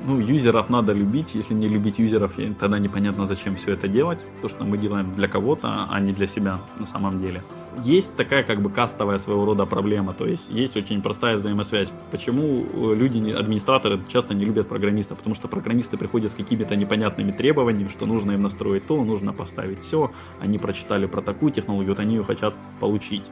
Ну, 0.06 0.20
юзеров 0.20 0.70
надо 0.70 0.94
любить. 0.94 1.34
Если 1.34 1.54
не 1.54 1.68
любить 1.68 2.00
юзеров, 2.00 2.36
тогда 2.60 2.80
непонятно, 2.80 3.28
зачем 3.28 3.56
все 3.56 3.74
это 3.74 3.88
делать. 3.88 4.20
То, 4.42 4.50
что 4.50 4.64
мы 4.64 4.78
делаем 4.78 5.16
для 5.16 5.28
кого-то, 5.28 5.88
а 5.90 6.00
не 6.00 6.14
для 6.14 6.28
себя 6.28 6.60
на 6.80 6.86
самом 6.86 7.20
деле. 7.22 7.42
Есть 7.84 8.16
такая 8.16 8.44
как 8.44 8.62
бы 8.62 8.70
кастовая 8.70 9.20
своего 9.20 9.46
рода 9.46 9.66
проблема. 9.66 10.14
То 10.14 10.26
есть 10.26 10.50
есть 10.50 10.76
очень 10.76 11.02
простая 11.02 11.38
взаимосвязь. 11.38 11.92
Почему 12.12 12.66
э, 12.66 12.96
люди, 12.96 13.32
администраторы 13.32 14.00
часто 14.08 14.34
не 14.34 14.46
любят 14.46 14.68
программистов? 14.68 15.18
Потому 15.18 15.36
что 15.36 15.48
программисты 15.48 15.98
приходят 15.98 16.32
с 16.32 16.36
какими-то 16.36 16.76
непонятными 16.76 17.32
требованиями, 17.32 17.90
что 17.90 18.06
нужно 18.06 18.32
им 18.32 18.44
настроить 18.44 18.88
то, 18.88 19.04
нужно 19.04 19.34
поставить 19.34 19.82
все. 19.82 20.12
Они 20.40 20.58
прочитали 20.58 21.08
про 21.08 21.22
такую 21.22 21.52
технологию, 21.52 21.94
вот 21.94 22.00
они 22.00 22.16
ее 22.16 22.24
хотят 22.24 22.54
получить. 22.80 23.24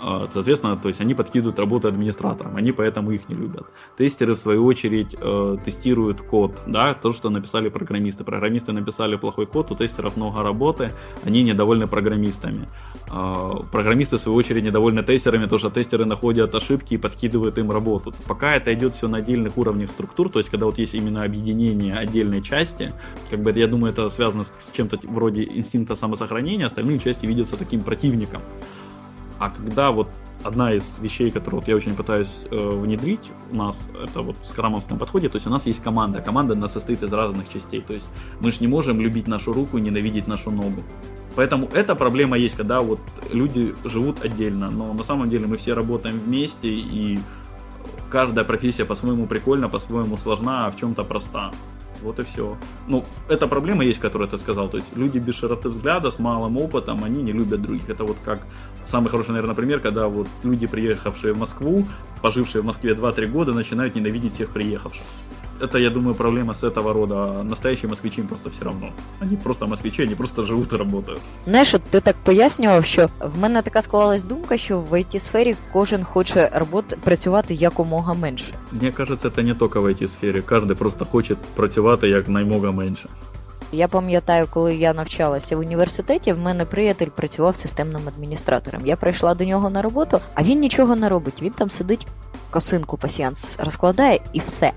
А, 0.00 0.28
соответственно, 0.32 0.76
то 0.76 0.88
есть 0.88 1.00
они 1.00 1.14
подкидывают 1.14 1.58
работу 1.58 1.88
администраторам, 1.88 2.56
они 2.56 2.72
поэтому 2.72 3.12
их 3.12 3.28
не 3.28 3.34
любят. 3.34 3.66
Тестеры, 3.96 4.34
в 4.34 4.38
свою 4.38 4.64
очередь, 4.66 5.16
э, 5.18 5.56
тестируют 5.64 6.20
код, 6.20 6.52
да, 6.66 6.94
то, 6.94 7.12
что 7.12 7.30
написали 7.30 7.68
программисты. 7.68 8.24
Программисты 8.24 8.72
написали 8.72 9.16
плохой 9.16 9.46
код, 9.46 9.70
у 9.70 9.74
тестеров 9.74 10.16
много 10.16 10.42
работы, 10.42 10.92
они 11.24 11.42
недовольны 11.42 11.86
программистами. 11.86 12.68
А, 13.10 13.56
программисты, 13.72 14.16
в 14.16 14.20
свою 14.20 14.36
очередь, 14.36 14.64
недовольны 14.64 15.02
тестерами, 15.02 15.44
потому 15.44 15.60
что 15.60 15.70
тестеры 15.70 16.04
находят 16.04 16.54
ошибки 16.54 16.94
и 16.94 16.98
подкидывают 16.98 17.56
им 17.58 17.70
работу. 17.70 18.12
Пока 18.26 18.52
это 18.52 18.72
идет 18.74 18.94
все 18.94 19.08
на 19.08 19.18
отдельных 19.18 19.56
уровнях 19.56 19.90
структур, 19.90 20.28
то 20.28 20.38
есть 20.38 20.50
когда 20.50 20.66
вот 20.66 20.78
есть 20.78 20.94
именно 20.94 21.22
объединение 21.22 21.94
отдельной 21.96 22.42
части, 22.42 22.92
как 23.30 23.40
бы 23.40 23.52
я 23.52 23.66
думаю, 23.66 23.92
это 23.92 24.10
связано 24.10 24.44
с 24.44 24.52
чем-то 24.72 24.98
вроде 25.04 25.44
инстинкта 25.44 25.96
самосохранения, 25.96 26.66
остальные 26.66 26.98
части 26.98 27.26
видятся 27.26 27.56
таким 27.56 27.80
противником. 27.80 28.40
А 29.38 29.50
когда 29.50 29.90
вот 29.90 30.08
одна 30.42 30.72
из 30.72 30.84
вещей, 31.00 31.30
которую 31.30 31.60
вот 31.60 31.68
я 31.68 31.76
очень 31.76 31.94
пытаюсь 31.94 32.32
э, 32.50 32.56
внедрить 32.56 33.32
у 33.50 33.56
нас, 33.56 33.76
это 34.02 34.22
вот 34.22 34.36
в 34.38 34.46
скрамовском 34.46 34.98
подходе, 34.98 35.28
то 35.28 35.36
есть 35.36 35.46
у 35.46 35.50
нас 35.50 35.66
есть 35.66 35.82
команда. 35.82 36.20
Команда 36.20 36.54
у 36.54 36.56
нас 36.56 36.72
состоит 36.72 37.02
из 37.02 37.12
разных 37.12 37.48
частей. 37.52 37.80
То 37.80 37.94
есть 37.94 38.06
мы 38.40 38.52
же 38.52 38.58
не 38.60 38.68
можем 38.68 39.00
любить 39.00 39.28
нашу 39.28 39.52
руку 39.52 39.78
и 39.78 39.80
ненавидеть 39.80 40.26
нашу 40.26 40.50
ногу. 40.50 40.82
Поэтому 41.34 41.68
эта 41.74 41.94
проблема 41.94 42.38
есть, 42.38 42.56
когда 42.56 42.80
вот 42.80 43.00
люди 43.32 43.74
живут 43.84 44.24
отдельно, 44.24 44.70
но 44.70 44.94
на 44.94 45.04
самом 45.04 45.28
деле 45.28 45.46
мы 45.46 45.58
все 45.58 45.74
работаем 45.74 46.18
вместе, 46.18 46.68
и 46.68 47.18
каждая 48.10 48.44
профессия 48.44 48.86
по-своему 48.86 49.26
прикольна, 49.26 49.68
по-своему 49.68 50.16
сложна, 50.16 50.66
а 50.66 50.70
в 50.70 50.76
чем-то 50.76 51.04
проста. 51.04 51.50
Вот 52.02 52.18
и 52.18 52.22
все. 52.22 52.56
Ну, 52.88 53.04
эта 53.28 53.46
проблема 53.46 53.84
есть, 53.84 54.00
которую 54.00 54.28
ты 54.28 54.38
сказал. 54.38 54.68
То 54.68 54.76
есть 54.76 54.96
люди 54.96 55.18
без 55.18 55.34
широты 55.34 55.68
взгляда, 55.68 56.10
с 56.10 56.18
малым 56.18 56.56
опытом, 56.56 57.04
они 57.04 57.22
не 57.22 57.32
любят 57.32 57.62
других. 57.62 57.88
Это 57.88 58.04
вот 58.04 58.16
как 58.24 58.40
самый 58.91 59.09
хороший, 59.09 59.31
наверное, 59.31 59.55
пример, 59.55 59.79
когда 59.79 60.07
вот 60.07 60.27
люди, 60.43 60.67
приехавшие 60.67 61.33
в 61.33 61.37
Москву, 61.37 61.85
пожившие 62.21 62.61
в 62.61 62.65
Москве 62.65 62.93
2-3 62.93 63.27
года, 63.27 63.53
начинают 63.53 63.95
ненавидеть 63.95 64.33
всех 64.33 64.49
приехавших. 64.49 65.03
Это, 65.61 65.77
я 65.77 65.91
думаю, 65.91 66.15
проблема 66.15 66.53
с 66.53 66.63
этого 66.63 66.91
рода. 66.91 67.43
Настоящие 67.43 67.87
москвичи 67.87 68.21
им 68.21 68.27
просто 68.27 68.49
все 68.49 68.65
равно. 68.65 68.89
Они 69.21 69.37
просто 69.37 69.67
москвичі, 69.67 70.03
вони 70.03 70.15
просто 70.15 70.43
живуть 70.43 70.73
і 70.73 70.77
працюють. 70.77 71.21
Знаєш, 71.45 71.73
от 71.73 71.83
ти 71.83 71.99
так 71.99 72.15
пояснював, 72.23 72.85
що 72.85 73.09
в 73.19 73.39
мене 73.39 73.61
така 73.61 73.81
склалась 73.81 74.23
думка, 74.23 74.57
що 74.57 74.79
в 74.79 74.93
it 74.93 75.19
сфері 75.19 75.55
кожен 75.73 76.03
хоче 76.03 76.49
робот 76.53 76.85
працювати 76.85 77.53
якомога 77.53 78.13
менше. 78.13 78.45
Мне 78.71 78.91
кажется, 78.91 79.27
это 79.27 79.43
не 79.43 79.53
только 79.53 79.81
в 79.81 79.85
it 79.85 80.07
сфері. 80.07 80.41
Кожен 80.41 80.75
просто 80.75 81.05
хоче 81.05 81.35
працювати 81.55 82.09
як 82.09 82.29
наймога 82.29 82.71
менше. 82.71 83.09
Я 83.72 83.88
пам'ятаю, 83.88 84.46
коли 84.50 84.74
я 84.74 84.94
навчалася 84.94 85.56
в 85.56 85.60
університеті, 85.60 86.32
в 86.32 86.40
мене 86.40 86.64
приятель 86.64 87.06
працював 87.06 87.56
системним 87.56 88.08
адміністратором. 88.08 88.86
Я 88.86 88.96
прийшла 88.96 89.34
до 89.34 89.44
нього 89.44 89.70
на 89.70 89.82
роботу, 89.82 90.20
а 90.34 90.42
він 90.42 90.60
нічого 90.60 90.96
не 90.96 91.08
робить. 91.08 91.42
Він 91.42 91.50
там 91.50 91.70
сидить, 91.70 92.06
косинку 92.50 92.96
пасіянс 92.96 93.56
розкладає 93.58 94.20
і 94.32 94.40
все. 94.40 94.72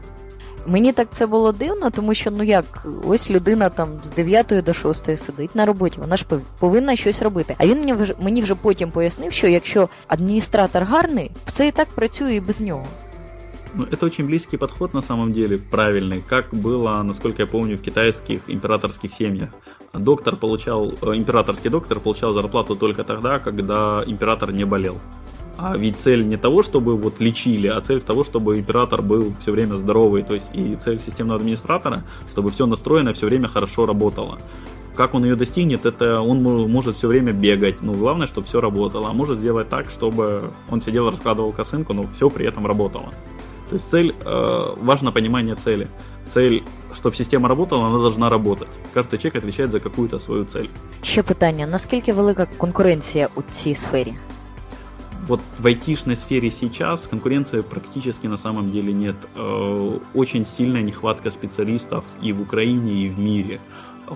Мені 0.68 0.94
так 0.94 1.08
це 1.12 1.26
було 1.28 1.52
дивно, 1.52 1.90
тому 1.90 2.14
що 2.14 2.32
ну 2.32 2.44
як 2.44 2.86
ось 3.08 3.32
людина 3.32 3.70
там 3.70 3.88
з 4.04 4.10
9 4.10 4.48
до 4.48 4.74
6 4.74 5.18
сидить 5.18 5.56
на 5.56 5.66
роботі, 5.66 6.00
вона 6.00 6.18
ж 6.18 6.26
повинна 6.60 6.96
щось 6.96 7.22
робити. 7.22 7.56
А 7.58 7.68
він 7.68 7.80
мені 7.80 7.94
вже 7.94 8.16
мені 8.22 8.42
вже 8.42 8.56
потім 8.56 8.92
пояснив, 8.92 9.34
що 9.34 9.48
якщо 9.48 9.90
адміністратор 10.08 10.84
гарний, 10.84 11.32
все 11.46 11.68
і 11.68 11.72
так 11.72 11.88
працює 11.88 12.36
і 12.36 12.40
без 12.40 12.60
нього. 12.60 12.86
Ну, 13.76 13.84
это 13.84 14.06
очень 14.06 14.26
близкий 14.26 14.58
подход 14.58 14.94
на 14.94 15.02
самом 15.02 15.32
деле, 15.32 15.60
правильный, 15.60 16.24
как 16.28 16.54
было, 16.54 17.02
насколько 17.04 17.44
я 17.44 17.48
помню, 17.48 17.78
в 17.78 17.82
китайских 17.82 18.42
императорских 18.48 19.14
семьях. 19.14 19.50
Доктор 19.94 20.36
получал, 20.36 20.92
э, 21.02 21.16
императорский 21.16 21.70
доктор 21.70 22.00
получал 22.00 22.34
зарплату 22.34 22.76
только 22.76 23.04
тогда, 23.04 23.40
когда 23.40 24.04
император 24.06 24.52
не 24.52 24.66
болел. 24.66 24.98
А 25.58 25.76
ведь 25.76 25.98
цель 25.98 26.26
не 26.26 26.38
того, 26.38 26.64
чтобы 26.64 26.96
вот 26.96 27.20
лечили, 27.20 27.68
а 27.68 27.82
цель 27.82 28.02
того, 28.02 28.24
чтобы 28.24 28.58
император 28.58 29.02
был 29.02 29.34
все 29.42 29.52
время 29.52 29.74
здоровый. 29.74 30.24
То 30.24 30.34
есть 30.34 30.50
и 30.54 30.76
цель 30.76 31.00
системного 31.00 31.40
администратора, 31.40 32.04
чтобы 32.32 32.50
все 32.50 32.66
настроено, 32.66 33.14
все 33.14 33.26
время 33.26 33.50
хорошо 33.50 33.86
работало. 33.86 34.40
Как 34.96 35.14
он 35.14 35.26
ее 35.26 35.36
достигнет, 35.36 35.86
это 35.86 36.22
он 36.22 36.42
может 36.44 36.98
все 36.98 37.08
время 37.08 37.34
бегать. 37.34 37.82
Ну, 37.82 37.94
главное, 37.94 38.28
чтобы 38.28 38.48
все 38.48 38.62
работало. 38.62 39.10
А 39.10 39.14
может 39.14 39.40
сделать 39.40 39.70
так, 39.70 39.90
чтобы 39.90 40.44
он 40.72 40.82
сидел, 40.82 41.10
раскладывал 41.10 41.52
косынку, 41.52 41.94
но 41.94 42.06
все 42.16 42.30
при 42.30 42.46
этом 42.46 42.66
работало. 42.66 43.10
То 43.71 43.77
есть 43.77 43.91
цель, 43.91 44.13
э, 44.25 44.75
важно 44.85 45.13
понимание 45.13 45.57
цели. 45.65 45.87
Цель, 46.35 46.63
чтобы 46.95 47.17
система 47.17 47.49
работала, 47.49 47.87
она 47.87 47.99
должна 47.99 48.31
работать. 48.31 48.69
Каждый 48.95 49.19
человек 49.19 49.37
отвечает 49.37 49.71
за 49.71 49.81
какую-то 49.81 50.21
свою 50.21 50.45
цель. 50.45 50.67
Ще 51.03 51.23
питання: 51.23 51.67
наскільки 51.67 52.13
велика 52.13 52.47
конкуренція 52.57 53.29
у 53.35 53.43
цій 53.53 53.75
сфері? 53.75 54.15
вот 55.27 55.41
в 55.59 55.67
айтишной 55.67 56.17
сфере 56.17 56.51
сейчас 56.51 57.01
конкуренции 57.11 57.63
практически 57.63 58.27
на 58.27 58.39
самом 58.39 58.71
деле 58.71 58.93
нет. 58.93 59.17
Э, 59.37 59.99
очень 60.15 60.47
сильная 60.57 60.83
нехватка 60.83 61.31
специалистов 61.31 62.05
и 62.23 62.33
в 62.33 62.41
Украине, 62.43 62.93
и 62.93 63.09
в 63.09 63.19
мире. 63.19 63.61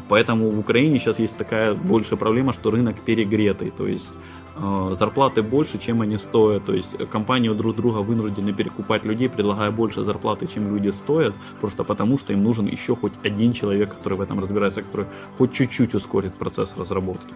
Поэтому 0.08 0.50
в 0.50 0.58
Украине 0.58 0.98
сейчас 0.98 1.18
есть 1.18 1.36
такая 1.36 1.74
большая 1.74 2.18
проблема, 2.18 2.52
что 2.52 2.70
рынок 2.70 2.96
перегретый. 3.00 3.70
То 3.70 3.86
есть 3.86 4.12
э, 4.12 4.41
зарплаты 4.55 5.41
больше, 5.41 5.79
чем 5.79 6.01
они 6.01 6.17
стоят. 6.17 6.65
То 6.65 6.73
есть 6.73 7.09
компании 7.09 7.49
друг 7.49 7.75
друга 7.75 7.97
вынуждены 7.97 8.53
перекупать 8.53 9.03
людей, 9.03 9.29
предлагая 9.29 9.71
больше 9.71 10.03
зарплаты, 10.03 10.47
чем 10.47 10.73
люди 10.73 10.89
стоят, 10.89 11.33
просто 11.59 11.83
потому 11.83 12.19
что 12.19 12.33
им 12.33 12.43
нужен 12.43 12.67
еще 12.67 12.95
хоть 12.95 13.13
один 13.23 13.53
человек, 13.53 13.89
который 13.89 14.17
в 14.17 14.21
этом 14.21 14.39
разбирается, 14.39 14.81
который 14.81 15.07
хоть 15.37 15.53
чуть-чуть 15.53 15.95
ускорит 15.95 16.33
процесс 16.33 16.69
разработки. 16.77 17.33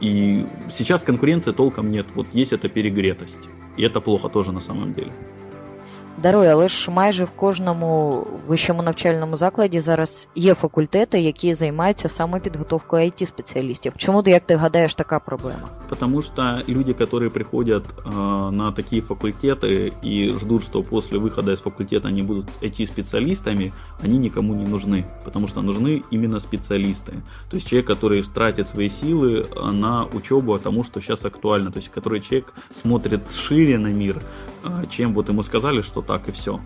И 0.00 0.46
сейчас 0.70 1.02
конкуренции 1.02 1.52
толком 1.52 1.90
нет. 1.90 2.06
Вот 2.14 2.26
есть 2.34 2.52
эта 2.52 2.68
перегретость. 2.68 3.48
И 3.78 3.82
это 3.82 4.00
плохо 4.00 4.28
тоже 4.28 4.52
на 4.52 4.60
самом 4.60 4.92
деле. 4.92 5.12
Даруй, 6.17 6.47
але 6.47 6.67
ж 6.67 6.91
майже 6.91 7.23
в 7.23 7.29
кожному 7.29 8.23
вищому 8.47 8.83
навчальному 8.83 9.37
закладі 9.37 9.79
зараз 9.79 10.27
є 10.35 10.53
факультети, 10.53 11.21
які 11.21 11.53
займаються 11.53 12.09
саме 12.09 12.39
підготовкою 12.39 13.05
it 13.05 13.25
спеціалістів. 13.25 13.93
Чому 13.97 14.23
як 14.25 14.45
ти 14.45 14.55
гадаєш 14.55 14.95
така 14.95 15.19
проблема? 15.19 15.69
Потому 15.89 16.21
что 16.21 16.61
люди, 16.69 16.93
которые 16.93 17.29
приходят 17.29 17.83
э, 17.83 18.51
на 18.51 18.71
такие 18.71 19.01
факультеты 19.01 19.91
и 20.03 20.29
ждут, 20.39 20.63
что 20.63 20.83
после 20.83 21.19
выхода 21.19 21.51
из 21.51 21.59
факультета 21.59 22.07
они 22.07 22.21
будут 22.21 22.45
IT-специалистами, 22.61 23.71
они 24.03 24.17
никому 24.17 24.55
не 24.55 24.65
нужны, 24.65 25.05
потому 25.25 25.47
что 25.47 25.61
нужны 25.61 26.03
именно 26.11 26.39
специалисты. 26.39 27.13
То 27.49 27.57
есть 27.57 27.67
человек, 27.67 27.87
который 27.87 28.23
тратит 28.33 28.67
свои 28.67 28.89
силы 28.89 29.45
на 29.73 30.05
учебу 30.13 30.59
тому, 30.59 30.83
что 30.83 31.01
сейчас 31.01 31.25
актуально, 31.25 31.71
то 31.71 31.79
есть 31.79 31.89
который 31.95 32.19
человек 32.19 32.53
смотрит 32.81 33.21
шире 33.33 33.77
на 33.77 33.93
мир, 33.93 34.21
э, 34.54 34.54
чем 34.90 35.14
вот 35.14 35.28
ему 35.28 35.42
сказали, 35.42 35.82
что 35.82 36.02
так 36.02 36.28
и 36.28 36.32
все. 36.32 36.60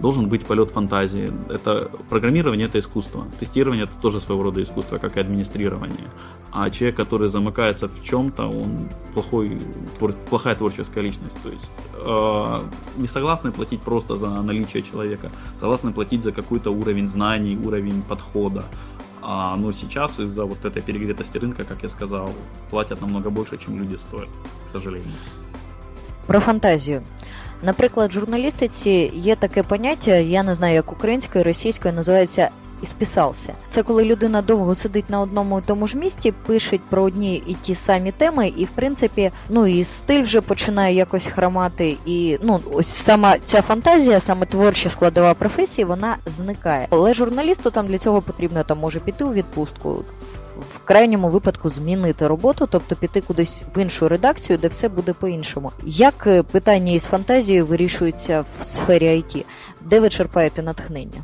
Должен 0.00 0.28
быть 0.28 0.44
полет 0.44 0.70
фантазии. 0.70 1.30
Это 1.48 1.90
программирование 2.10 2.66
это 2.66 2.78
искусство. 2.78 3.26
Тестирование 3.40 3.84
это 3.84 3.94
тоже 4.02 4.20
своего 4.20 4.42
рода 4.42 4.62
искусство, 4.62 4.98
как 4.98 5.16
и 5.16 5.20
администрирование. 5.20 6.08
А 6.52 6.70
человек, 6.70 6.96
который 6.96 7.28
замыкается 7.28 7.88
в 7.88 8.04
чем-то, 8.04 8.44
он 8.44 8.88
плохой, 9.14 9.58
твор, 9.98 10.12
плохая 10.30 10.54
творческая 10.54 11.02
личность. 11.02 11.36
То 11.42 11.48
есть 11.50 11.66
э, 11.94 12.60
не 13.00 13.08
согласны 13.08 13.52
платить 13.52 13.80
просто 13.80 14.16
за 14.16 14.42
наличие 14.42 14.82
человека, 14.82 15.30
согласны 15.60 15.92
платить 15.92 16.22
за 16.22 16.32
какой-то 16.32 16.70
уровень 16.70 17.08
знаний, 17.08 17.58
уровень 17.62 18.02
подхода. 18.02 18.64
А, 19.22 19.56
но 19.56 19.72
сейчас 19.72 20.20
из-за 20.20 20.44
вот 20.44 20.64
этой 20.64 20.82
перегретости 20.82 21.36
рынка, 21.38 21.64
как 21.64 21.82
я 21.82 21.88
сказал, 21.88 22.30
платят 22.70 23.00
намного 23.00 23.30
больше, 23.30 23.58
чем 23.58 23.78
люди 23.78 23.96
стоят, 23.96 24.28
к 24.68 24.72
сожалению. 24.72 25.12
Про 26.26 26.40
фантазію. 26.40 27.00
Наприклад, 27.62 28.10
в 28.10 28.12
журналістиці 28.12 29.12
є 29.14 29.36
таке 29.36 29.62
поняття, 29.62 30.14
я 30.14 30.42
не 30.42 30.54
знаю, 30.54 30.74
як 30.74 30.92
українською, 30.92 31.44
російською, 31.44 31.94
називається 31.94 32.50
і 32.82 32.86
списався. 32.86 33.52
Це 33.70 33.82
коли 33.82 34.04
людина 34.04 34.42
довго 34.42 34.74
сидить 34.74 35.10
на 35.10 35.20
одному 35.20 35.58
і 35.58 35.62
тому 35.66 35.88
ж 35.88 35.96
місці, 35.96 36.32
пише 36.46 36.78
про 36.88 37.02
одні 37.02 37.42
і 37.46 37.54
ті 37.54 37.74
самі 37.74 38.12
теми, 38.12 38.52
і 38.56 38.64
в 38.64 38.68
принципі, 38.68 39.30
ну 39.48 39.66
і 39.66 39.84
стиль 39.84 40.22
вже 40.22 40.40
починає 40.40 40.94
якось 40.94 41.26
хромати. 41.26 41.96
І 42.06 42.38
ну 42.42 42.60
ось 42.72 42.88
сама 42.88 43.36
ця 43.46 43.62
фантазія, 43.62 44.20
саме 44.20 44.46
творча 44.46 44.90
складова 44.90 45.34
професії, 45.34 45.84
вона 45.84 46.16
зникає. 46.26 46.86
Але 46.90 47.14
журналісту 47.14 47.70
там 47.70 47.86
для 47.86 47.98
цього 47.98 48.22
потрібно 48.22 48.64
там 48.64 48.78
може 48.78 49.00
піти 49.00 49.24
у 49.24 49.32
відпустку 49.32 50.04
В 50.75 50.83
крайньому 50.83 51.29
випадку 51.29 51.69
змінити 51.69 52.27
роботу, 52.27 52.67
тобто 52.71 52.95
піти 52.95 53.21
кудись 53.21 53.63
в 53.75 53.81
іншу 53.81 54.09
редакцію, 54.09 54.57
де 54.57 54.67
все 54.67 54.89
буде 54.89 55.13
по-іншому. 55.13 55.71
Як 55.85 56.27
е, 56.27 56.43
питання 56.43 56.91
із 56.91 57.03
фантазією 57.03 57.65
вирішується 57.65 58.45
в 58.59 58.63
сфері 58.63 59.09
IT? 59.09 59.45
Де 59.81 59.99
ви 59.99 60.09
черпаєте 60.09 60.63
натхнення? 60.63 61.23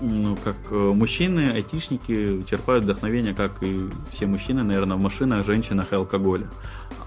Ну, 0.00 0.36
как 0.44 0.56
э, 0.70 0.92
мужчины, 0.92 1.50
айтишники 1.54 2.44
черпают 2.50 2.84
вдохновение, 2.84 3.32
как 3.34 3.62
и 3.62 3.88
все 4.12 4.26
мужчины, 4.26 4.62
наверное, 4.62 4.96
в 4.96 5.00
машинах, 5.00 5.46
женщинах 5.46 5.92
и 5.92 5.96
алкоголе. 5.96 6.44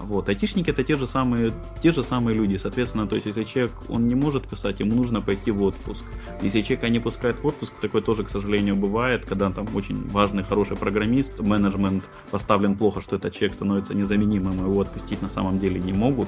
Вот. 0.01 0.29
Айтишники 0.29 0.69
это 0.69 0.83
те 0.83 0.95
же 0.95 1.07
самые, 1.07 1.51
те 1.81 1.91
же 1.91 2.03
самые 2.03 2.35
люди. 2.35 2.57
Соответственно, 2.57 3.07
то 3.07 3.15
есть, 3.15 3.27
если 3.27 3.43
человек, 3.43 3.71
он 3.89 4.07
не 4.07 4.15
может 4.15 4.47
писать, 4.47 4.79
ему 4.79 4.95
нужно 4.95 5.21
пойти 5.21 5.51
в 5.51 5.63
отпуск. 5.63 6.03
Если 6.41 6.61
человека 6.61 6.89
не 6.89 6.99
пускают 6.99 7.37
в 7.41 7.47
отпуск, 7.47 7.73
такое 7.81 8.01
тоже, 8.01 8.23
к 8.23 8.29
сожалению, 8.29 8.75
бывает, 8.75 9.25
когда 9.25 9.49
там 9.49 9.67
очень 9.73 10.07
важный, 10.09 10.43
хороший 10.43 10.77
программист, 10.77 11.39
менеджмент 11.39 12.03
поставлен 12.31 12.75
плохо, 12.75 13.01
что 13.01 13.15
этот 13.15 13.33
человек 13.33 13.55
становится 13.55 13.93
незаменимым, 13.93 14.59
его 14.59 14.81
отпустить 14.81 15.21
на 15.21 15.29
самом 15.29 15.59
деле 15.59 15.79
не 15.79 15.93
могут 15.93 16.27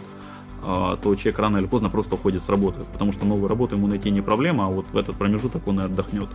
а, 0.64 0.98
то 0.98 1.16
человек 1.16 1.40
рано 1.40 1.58
или 1.58 1.66
поздно 1.66 1.90
просто 1.90 2.16
уходит 2.16 2.44
с 2.44 2.50
работы, 2.50 2.82
потому 2.92 3.14
что 3.14 3.26
новую 3.26 3.48
работу 3.48 3.76
ему 3.76 3.88
найти 3.88 4.10
не 4.12 4.22
проблема, 4.22 4.66
а 4.66 4.70
вот 4.70 4.86
в 4.92 4.98
этот 4.98 5.16
промежуток 5.16 5.68
он 5.68 5.80
и 5.80 5.84
отдохнет. 5.84 6.30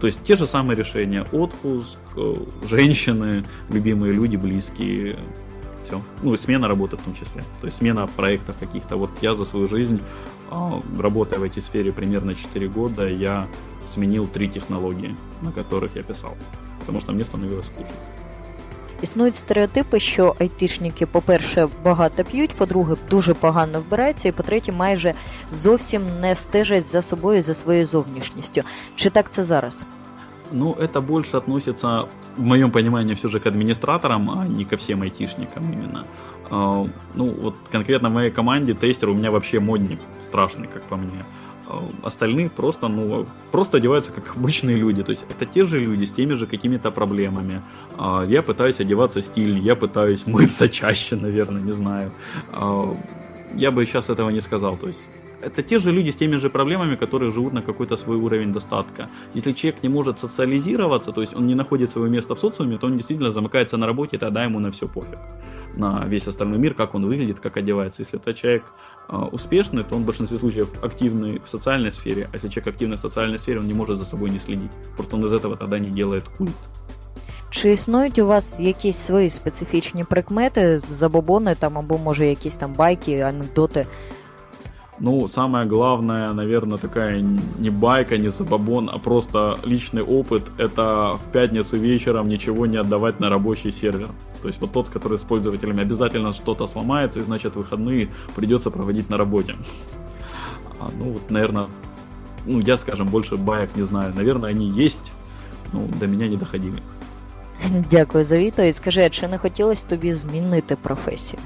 То 0.00 0.06
есть 0.06 0.24
те 0.24 0.36
же 0.36 0.46
самые 0.46 0.76
решения, 0.76 1.24
отпуск, 1.32 1.98
э, 2.16 2.34
женщины, 2.68 3.44
любимые 3.70 4.12
люди, 4.12 4.36
близкие, 4.36 5.16
все. 5.93 6.01
Ну 6.23 6.33
и 6.33 6.37
смена 6.37 6.67
работы 6.67 6.97
в 6.97 7.01
том 7.01 7.13
числе. 7.13 7.43
То 7.61 7.67
есть 7.67 7.77
смена 7.77 8.07
проектов 8.15 8.55
каких-то. 8.59 8.97
Вот 8.97 9.09
я 9.21 9.35
за 9.35 9.45
свою 9.45 9.67
жизнь, 9.67 10.01
а, 10.51 10.81
работая 10.99 11.39
в 11.39 11.43
этой-сфере 11.43 11.91
примерно 11.91 12.35
4 12.35 12.67
года, 12.67 13.07
я 13.07 13.47
сменил 13.93 14.27
три 14.27 14.49
технологии, 14.49 15.15
на 15.41 15.51
которых 15.51 15.95
я 15.95 16.03
писал. 16.03 16.35
Потому 16.79 17.01
что 17.01 17.13
мне 17.13 17.23
становилось 17.23 17.65
скучно. 17.65 17.95
Існують 19.01 19.35
стереотипи, 19.35 19.99
що 19.99 20.35
айтишники, 20.39 21.05
по-перше, 21.05 21.67
багато 21.83 22.23
п'ють, 22.23 22.51
по-друге, 22.51 22.95
дуже 23.09 23.33
погано 23.33 23.79
вбираються, 23.79 24.27
і 24.27 24.31
по-третє, 24.31 24.71
майже 24.71 25.13
зовсім 25.53 26.01
не 26.21 26.35
стежать 26.35 26.85
за 26.85 27.01
собою 27.01 27.41
за 27.41 27.53
своєю 27.53 27.85
зовнішністю. 27.85 28.61
Чи 28.95 29.09
так 29.09 29.31
це 29.31 29.43
зараз? 29.43 29.83
Ну, 30.51 30.73
это 30.73 31.01
больше 31.01 31.37
относится, 31.37 32.03
в 32.36 32.42
моем 32.42 32.70
понимании, 32.70 33.14
все 33.14 33.28
же 33.28 33.40
к 33.40 33.46
администраторам, 33.46 34.30
а 34.30 34.46
не 34.46 34.64
ко 34.64 34.76
всем 34.76 35.02
айтишникам 35.02 35.72
именно. 35.72 36.06
А, 36.50 36.86
ну, 37.14 37.26
вот 37.26 37.54
конкретно 37.70 38.08
в 38.08 38.12
моей 38.12 38.30
команде 38.30 38.74
тестер 38.74 39.08
у 39.10 39.14
меня 39.14 39.30
вообще 39.30 39.60
модник 39.60 39.98
страшный, 40.26 40.68
как 40.68 40.82
по 40.82 40.96
мне. 40.96 41.24
А, 41.68 41.82
остальные 42.02 42.50
просто, 42.50 42.88
ну, 42.88 43.26
просто 43.50 43.78
одеваются 43.78 44.12
как 44.12 44.36
обычные 44.36 44.76
люди. 44.76 45.02
То 45.02 45.10
есть 45.10 45.24
это 45.28 45.46
те 45.46 45.64
же 45.64 45.80
люди 45.80 46.04
с 46.04 46.12
теми 46.12 46.34
же 46.34 46.46
какими-то 46.46 46.90
проблемами. 46.90 47.62
А, 47.96 48.24
я 48.24 48.42
пытаюсь 48.42 48.80
одеваться 48.80 49.22
стильнее, 49.22 49.62
я 49.62 49.76
пытаюсь 49.76 50.26
мыться 50.26 50.68
чаще, 50.80 51.16
наверное, 51.16 51.62
не 51.62 51.72
знаю. 51.72 52.12
Я 53.54 53.70
бы 53.70 53.86
сейчас 53.86 54.10
этого 54.10 54.30
не 54.30 54.40
сказал. 54.40 54.76
То 54.76 54.88
есть 54.88 54.98
это 55.43 55.63
те 55.63 55.79
же 55.79 55.91
люди 55.91 56.11
с 56.11 56.15
теми 56.15 56.37
же 56.37 56.49
проблемами, 56.49 56.95
которые 56.95 57.31
живут 57.31 57.53
на 57.53 57.61
какой-то 57.61 57.97
свой 57.97 58.17
уровень 58.17 58.53
достатка. 58.53 59.09
Если 59.33 59.51
человек 59.51 59.83
не 59.83 59.89
может 59.89 60.19
социализироваться, 60.19 61.11
то 61.11 61.21
есть 61.21 61.35
он 61.35 61.47
не 61.47 61.55
находит 61.55 61.91
свое 61.91 62.09
место 62.09 62.35
в 62.35 62.39
социуме, 62.39 62.77
то 62.77 62.87
он 62.87 62.97
действительно 62.97 63.31
замыкается 63.31 63.77
на 63.77 63.85
работе, 63.85 64.17
и 64.17 64.19
тогда 64.19 64.43
ему 64.43 64.59
на 64.59 64.71
все 64.71 64.87
пофиг. 64.87 65.19
На 65.75 66.05
весь 66.05 66.27
остальной 66.27 66.57
мир, 66.57 66.73
как 66.73 66.95
он 66.95 67.05
выглядит, 67.05 67.39
как 67.39 67.57
одевается. 67.57 68.01
Если 68.01 68.19
это 68.19 68.33
человек 68.33 68.63
э, 69.07 69.15
успешный, 69.31 69.83
то 69.83 69.95
он 69.95 70.01
в 70.03 70.05
большинстве 70.05 70.37
случаев 70.37 70.67
активный 70.83 71.39
в 71.39 71.49
социальной 71.49 71.91
сфере, 71.91 72.27
а 72.31 72.35
если 72.35 72.49
человек 72.49 72.73
активный 72.73 72.97
в 72.97 73.01
социальной 73.01 73.39
сфере, 73.39 73.59
он 73.59 73.67
не 73.67 73.73
может 73.73 73.99
за 73.99 74.05
собой 74.05 74.29
не 74.29 74.39
следить. 74.39 74.71
Просто 74.95 75.15
он 75.15 75.25
из 75.25 75.33
этого 75.33 75.55
тогда 75.55 75.79
не 75.79 75.89
делает 75.89 76.23
культ. 76.37 76.57
Чи 77.51 77.71
існують 77.71 78.19
у 78.19 78.25
вас 78.25 78.59
якісь 78.59 78.97
свої 78.97 79.29
специфічні 79.29 80.03
прикмети, 80.03 80.81
забобони 80.89 81.55
там 81.55 81.77
або 81.77 81.97
може 81.97 82.27
якісь 82.27 82.55
там 82.55 82.73
байки, 82.73 83.19
анекдоти, 83.19 83.87
Ну, 85.01 85.27
самое 85.29 85.65
главное, 85.65 86.33
наверное, 86.33 86.77
такая 86.77 87.21
не 87.59 87.69
байка, 87.69 88.17
не 88.17 88.29
забабон, 88.29 88.89
а 88.89 88.99
просто 88.99 89.57
личный 89.63 90.03
опыт. 90.03 90.43
Это 90.57 91.15
в 91.15 91.31
пятницу 91.31 91.77
вечером 91.77 92.27
ничего 92.27 92.65
не 92.65 92.75
отдавать 92.77 93.19
на 93.19 93.29
рабочий 93.29 93.71
сервер. 93.71 94.09
То 94.41 94.49
есть 94.49 94.59
вот 94.59 94.73
тот, 94.73 94.89
который 94.89 95.17
с 95.17 95.21
пользователями 95.21 95.81
обязательно 95.81 96.33
что-то 96.33 96.67
сломается, 96.67 97.19
и 97.19 97.21
значит 97.21 97.55
выходные 97.55 98.09
придется 98.35 98.71
проводить 98.71 99.09
на 99.09 99.17
работе. 99.17 99.55
А, 100.79 100.89
ну 100.97 101.11
вот, 101.11 101.31
наверное, 101.31 101.65
ну 102.45 102.59
я, 102.59 102.77
скажем, 102.77 103.07
больше 103.07 103.37
баек 103.37 103.69
не 103.75 103.83
знаю. 103.83 104.13
Наверное, 104.15 104.49
они 104.49 104.69
есть, 104.69 105.11
но 105.71 105.81
до 105.99 106.07
меня 106.07 106.27
не 106.27 106.35
доходили. 106.35 106.81
Дякую 107.91 108.25
за 108.25 108.37
відповідь. 108.37 108.75
Скажи, 108.75 109.01
а 109.01 109.09
чи 109.09 109.27
не 109.27 109.37
хотілося 109.37 109.87
тобі 109.87 110.13
змінити 110.13 110.75
професію? 110.75 111.39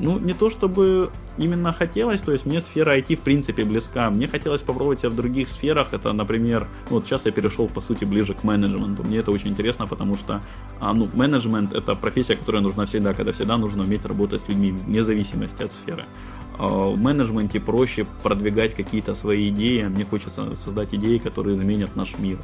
Ну, 0.00 0.18
не 0.18 0.34
то 0.34 0.50
чтобы 0.50 1.08
именно 1.39 1.73
хотелось, 1.73 2.19
то 2.19 2.31
есть 2.31 2.45
мне 2.45 2.61
сфера 2.61 2.97
IT 2.97 3.15
в 3.15 3.21
принципе 3.21 3.63
близка. 3.63 4.09
Мне 4.09 4.27
хотелось 4.27 4.61
попробовать 4.61 4.99
себя 4.99 5.09
в 5.09 5.15
других 5.15 5.49
сферах. 5.49 5.87
Это, 5.91 6.13
например, 6.13 6.67
ну, 6.89 6.97
вот 6.97 7.05
сейчас 7.05 7.25
я 7.25 7.31
перешел, 7.31 7.67
по 7.67 7.81
сути, 7.81 8.05
ближе 8.05 8.33
к 8.33 8.43
менеджменту. 8.43 9.03
Мне 9.03 9.17
это 9.17 9.31
очень 9.31 9.49
интересно, 9.49 9.87
потому 9.87 10.15
что 10.15 10.41
а, 10.79 10.93
ну, 10.93 11.09
менеджмент 11.13 11.73
это 11.73 11.95
профессия, 11.95 12.35
которая 12.35 12.61
нужна 12.61 12.85
всегда, 12.85 13.13
когда 13.13 13.31
всегда 13.31 13.57
нужно 13.57 13.83
уметь 13.83 14.05
работать 14.05 14.41
с 14.41 14.47
людьми, 14.49 14.71
вне 14.71 15.03
зависимости 15.03 15.63
от 15.63 15.71
сферы. 15.71 16.05
А, 16.57 16.67
в 16.67 16.99
менеджменте 16.99 17.59
проще 17.59 18.05
продвигать 18.21 18.75
какие-то 18.75 19.15
свои 19.15 19.49
идеи. 19.49 19.83
Мне 19.83 20.05
хочется 20.05 20.49
создать 20.65 20.93
идеи, 20.93 21.17
которые 21.17 21.57
изменят 21.57 21.95
наш 21.95 22.17
мир 22.19 22.37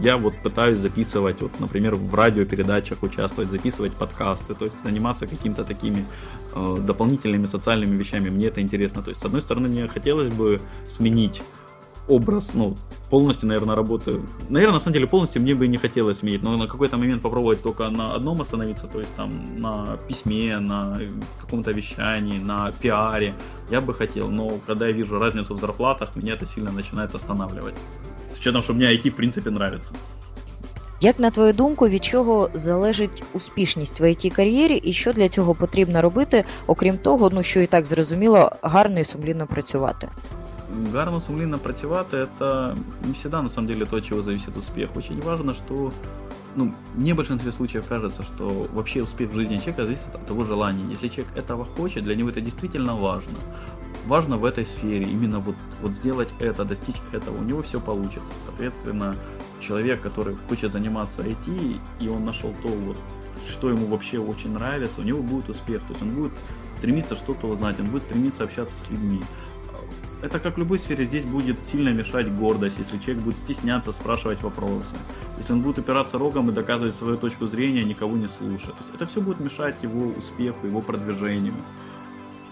я 0.00 0.16
вот 0.16 0.34
пытаюсь 0.42 0.78
записывать, 0.78 1.42
вот, 1.42 1.60
например, 1.60 1.94
в 1.94 2.14
радиопередачах 2.14 3.02
участвовать, 3.02 3.50
записывать 3.50 3.92
подкасты, 3.92 4.54
то 4.54 4.64
есть 4.64 4.76
заниматься 4.84 5.26
какими-то 5.26 5.64
такими 5.64 6.04
э, 6.54 6.76
дополнительными 6.80 7.46
социальными 7.46 7.96
вещами. 7.96 8.30
Мне 8.30 8.46
это 8.46 8.60
интересно. 8.60 9.02
То 9.02 9.10
есть, 9.10 9.22
с 9.22 9.24
одной 9.24 9.42
стороны, 9.42 9.68
мне 9.68 9.88
хотелось 9.88 10.32
бы 10.32 10.60
сменить 10.88 11.42
образ, 12.08 12.50
ну, 12.54 12.76
полностью, 13.08 13.48
наверное, 13.48 13.76
работаю. 13.76 14.26
Наверное, 14.48 14.74
на 14.74 14.80
самом 14.80 14.94
деле, 14.94 15.06
полностью 15.06 15.42
мне 15.42 15.54
бы 15.54 15.68
не 15.68 15.76
хотелось 15.76 16.18
сменить, 16.18 16.42
но 16.42 16.56
на 16.56 16.66
какой-то 16.66 16.96
момент 16.96 17.22
попробовать 17.22 17.62
только 17.62 17.88
на 17.88 18.14
одном 18.14 18.40
остановиться, 18.40 18.86
то 18.86 18.98
есть 18.98 19.14
там 19.16 19.56
на 19.58 19.96
письме, 20.08 20.58
на 20.58 20.98
каком-то 21.40 21.72
вещании, 21.72 22.38
на 22.38 22.72
пиаре, 22.72 23.34
я 23.70 23.80
бы 23.80 23.94
хотел, 23.94 24.28
но 24.28 24.50
когда 24.66 24.86
я 24.86 24.92
вижу 24.92 25.18
разницу 25.18 25.54
в 25.54 25.60
зарплатах, 25.60 26.16
меня 26.16 26.32
это 26.32 26.46
сильно 26.46 26.72
начинает 26.72 27.14
останавливать. 27.14 27.74
З 28.39 28.39
учетом, 28.39 28.63
що 28.63 28.73
мені 28.73 28.85
IT, 28.85 29.09
в 29.09 29.15
принципі, 29.15 29.49
нравится. 29.49 29.91
Як 31.01 31.19
на 31.19 31.31
твою 31.31 31.53
думку, 31.53 31.87
від 31.87 32.05
чого 32.05 32.49
залежить 32.53 33.23
успішність 33.33 33.99
в 33.99 34.03
it 34.03 34.29
кар'єрі 34.29 34.75
і 34.75 34.93
що 34.93 35.13
для 35.13 35.29
цього 35.29 35.55
потрібно 35.55 36.01
робити, 36.01 36.45
окрім 36.67 36.97
того, 36.97 37.29
ну 37.33 37.43
що 37.43 37.59
і 37.59 37.67
так 37.67 37.85
зрозуміло, 37.85 38.51
гарно 38.61 38.99
і 38.99 39.05
сумлінно 39.05 39.47
працювати? 39.47 40.09
Гарно 40.93 41.21
сумлінно 41.21 41.57
працювати 41.57 42.17
это 42.17 42.75
не 43.05 43.13
всегда 43.13 43.41
на 43.41 43.49
самом 43.49 43.73
деле 43.73 43.85
то, 43.85 43.97
от 43.97 44.05
чего 44.05 44.21
зависит 44.21 44.57
успех. 44.57 44.89
Очень 44.95 45.21
важно, 45.21 45.53
что 45.53 45.91
ну, 46.55 46.73
мне 46.95 47.13
в 47.13 47.17
большинстве 47.17 47.51
случаев 47.51 47.85
кажется, 47.89 48.23
что 48.23 48.67
вообще 48.73 49.03
успех 49.03 49.29
в 49.29 49.35
жизни 49.35 49.57
человека 49.57 49.85
зависит 49.85 50.15
от 50.15 50.25
того 50.27 50.45
желания. 50.45 50.83
Если 50.91 51.09
человек 51.09 51.37
этого 51.37 51.65
хочет, 51.65 52.03
для 52.03 52.15
него 52.15 52.29
это 52.29 52.41
действительно 52.41 52.95
важно 52.95 53.37
Важно 54.06 54.36
в 54.36 54.44
этой 54.44 54.64
сфере 54.64 55.04
именно 55.04 55.40
вот, 55.40 55.56
вот 55.82 55.92
сделать 55.92 56.28
это, 56.38 56.64
достичь 56.64 56.96
этого, 57.12 57.38
у 57.38 57.42
него 57.42 57.62
все 57.62 57.80
получится. 57.80 58.30
Соответственно, 58.46 59.16
человек, 59.60 60.00
который 60.00 60.36
хочет 60.48 60.72
заниматься 60.72 61.22
IT, 61.22 61.78
и 62.00 62.08
он 62.08 62.24
нашел 62.24 62.54
то, 62.62 62.68
вот, 62.68 62.96
что 63.48 63.70
ему 63.70 63.86
вообще 63.86 64.18
очень 64.18 64.52
нравится, 64.52 65.00
у 65.00 65.04
него 65.04 65.22
будет 65.22 65.48
успех. 65.50 65.82
То 65.82 65.90
есть 65.90 66.02
он 66.02 66.10
будет 66.10 66.32
стремиться 66.78 67.16
что-то 67.16 67.46
узнать, 67.46 67.78
он 67.80 67.86
будет 67.86 68.02
стремиться 68.04 68.44
общаться 68.44 68.74
с 68.86 68.90
людьми. 68.90 69.20
Это 70.22 70.38
как 70.38 70.56
в 70.56 70.58
любой 70.58 70.78
сфере, 70.78 71.06
здесь 71.06 71.24
будет 71.24 71.56
сильно 71.72 71.90
мешать 71.90 72.30
гордость, 72.30 72.76
если 72.78 72.98
человек 72.98 73.22
будет 73.22 73.38
стесняться 73.38 73.92
спрашивать 73.92 74.42
вопросы. 74.42 74.96
Если 75.38 75.54
он 75.54 75.62
будет 75.62 75.78
упираться 75.78 76.18
рогом 76.18 76.50
и 76.50 76.52
доказывать 76.52 76.94
свою 76.96 77.16
точку 77.16 77.46
зрения, 77.46 77.84
никого 77.84 78.16
не 78.16 78.28
слушать. 78.28 78.74
Это 78.94 79.06
все 79.06 79.22
будет 79.22 79.40
мешать 79.40 79.76
его 79.82 80.08
успеху, 80.08 80.66
его 80.66 80.82
продвижению. 80.82 81.54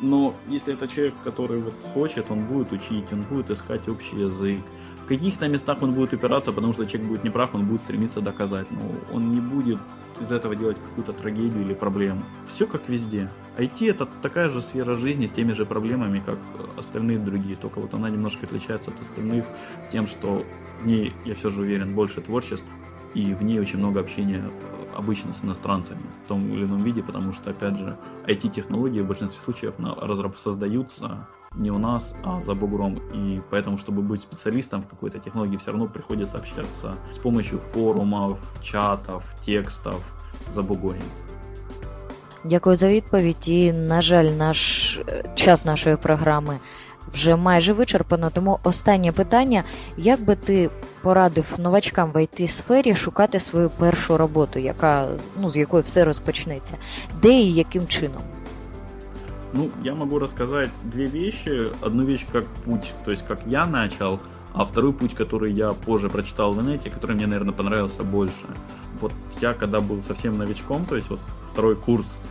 Но 0.01 0.35
если 0.49 0.75
это 0.75 0.87
человек, 0.87 1.15
который 1.25 1.59
вот 1.59 1.75
хочет, 1.95 2.31
он 2.31 2.45
будет 2.45 2.73
учить, 2.73 3.05
он 3.13 3.23
будет 3.23 3.51
искать 3.51 3.89
общий 3.89 4.17
язык, 4.17 4.61
В 5.05 5.09
каких-то 5.09 5.49
местах 5.49 5.83
он 5.83 5.95
будет 5.95 6.13
упираться, 6.13 6.53
потому 6.53 6.75
что 6.75 6.85
человек 6.85 7.09
будет 7.09 7.25
неправ, 7.25 7.55
он 7.55 7.65
будет 7.65 7.81
стремиться 7.81 8.21
доказать. 8.21 8.67
Но 8.71 9.17
он 9.17 9.33
не 9.33 9.41
будет 9.41 9.79
из 10.21 10.31
этого 10.31 10.55
делать 10.55 10.77
какую-то 10.77 11.13
трагедию 11.13 11.63
или 11.63 11.73
проблему. 11.73 12.23
Все 12.47 12.67
как 12.67 12.89
везде. 12.89 13.31
IT 13.57 13.89
это 13.89 14.07
такая 14.23 14.51
же 14.51 14.61
сфера 14.61 14.95
жизни 14.95 15.27
с 15.27 15.31
теми 15.31 15.55
же 15.55 15.65
проблемами, 15.65 16.23
как 16.25 16.39
остальные 16.77 17.19
другие, 17.19 17.57
только 17.57 17.79
вот 17.81 17.95
она 17.95 18.11
немножко 18.11 18.45
отличается 18.45 18.91
от 18.91 19.01
остальных 19.01 19.47
тем, 19.91 20.07
что 20.07 20.45
в 20.83 20.87
ней, 20.87 21.13
я 21.25 21.35
все 21.35 21.49
же 21.49 21.61
уверен, 21.61 21.95
больше 21.95 22.21
творчества, 22.21 22.69
и 23.15 23.33
в 23.33 23.43
ней 23.43 23.59
очень 23.59 23.79
много 23.79 24.01
общения 24.01 24.51
обычно 24.98 25.34
с 25.34 25.44
иностранцами 25.44 26.02
в 26.26 26.28
том 26.28 26.54
или 26.54 26.66
ином 26.66 26.84
виде, 26.84 27.04
потому 27.04 27.34
что, 27.34 27.50
опять 27.50 27.78
же, 27.78 27.96
IT-технологии 28.28 29.02
в 29.02 29.08
большинстве 29.08 29.40
случаев 29.44 29.74
создаются 30.44 31.28
не 31.56 31.72
у 31.72 31.78
нас, 31.78 32.16
а 32.24 32.42
за 32.42 32.56
бугром. 32.56 33.00
И 33.14 33.42
поэтому, 33.50 33.78
чтобы 33.78 34.02
быть 34.02 34.22
специалистом 34.22 34.82
в 34.82 34.88
какой-то 34.88 35.20
технологии, 35.20 35.58
все 35.58 35.72
равно 35.72 35.88
приходится 35.88 36.38
общаться 36.38 36.96
с 37.12 37.18
помощью 37.18 37.60
форумов, 37.74 38.38
чатов, 38.62 39.24
текстов 39.46 40.04
за 40.54 40.62
бугорем. 40.62 41.04
Дякую 42.46 42.76
за 42.76 42.88
відповідь. 42.88 43.48
І, 43.50 43.74
на 43.74 44.02
жаль, 44.02 44.26
наш 44.26 45.00
час 45.36 45.66
нашої 45.66 45.98
програми 45.98 46.60
вже 47.14 47.36
майже 47.36 47.74
вичерпано. 47.74 48.30
Тому 48.30 48.60
останнє 48.64 49.12
питання: 49.12 49.64
як 49.98 50.22
би 50.22 50.36
ти 50.36 50.70
порадив 51.02 51.46
новачкам 51.58 52.12
в 52.12 52.16
it 52.16 52.48
сфері 52.48 52.96
шукати 52.96 53.40
свою 53.40 53.70
першу 53.70 54.18
роботу, 54.18 54.60
яка 54.60 55.08
ну 55.42 55.52
з 55.52 55.56
якої 55.56 55.84
все 55.84 56.06
розпочнеться, 56.06 56.78
де 57.22 57.34
і 57.34 57.54
яким 57.54 57.88
чином? 57.88 58.22
Ну, 59.54 59.70
я 59.84 59.94
могу 59.94 60.20
рассказать 60.20 60.70
две 60.84 61.06
вещи. 61.08 61.72
Одну 61.82 62.06
вещь 62.06 62.26
как 62.32 62.46
путь, 62.66 62.94
то 63.06 63.12
есть 63.12 63.24
как 63.28 63.40
я 63.46 63.66
начал, 63.66 64.20
а 64.54 64.66
второй 64.66 64.94
путь, 64.94 65.14
который 65.14 65.52
я 65.52 65.72
позже 65.72 66.10
прочитал 66.10 66.54
в 66.54 66.60
инете, 66.60 66.90
который 66.90 67.16
мне, 67.16 67.28
наверное, 67.28 67.54
понравился 67.54 68.04
больше. 68.04 68.34
Вот 69.00 69.12
я 69.42 69.54
когда 69.54 69.80
был 69.80 70.02
совсем 70.08 70.38
новичком, 70.38 70.86
то 70.86 70.96
есть 70.96 71.10
вот 71.10 71.20
второй 71.52 71.76
курс 71.76 72.08
а, 72.08 72.27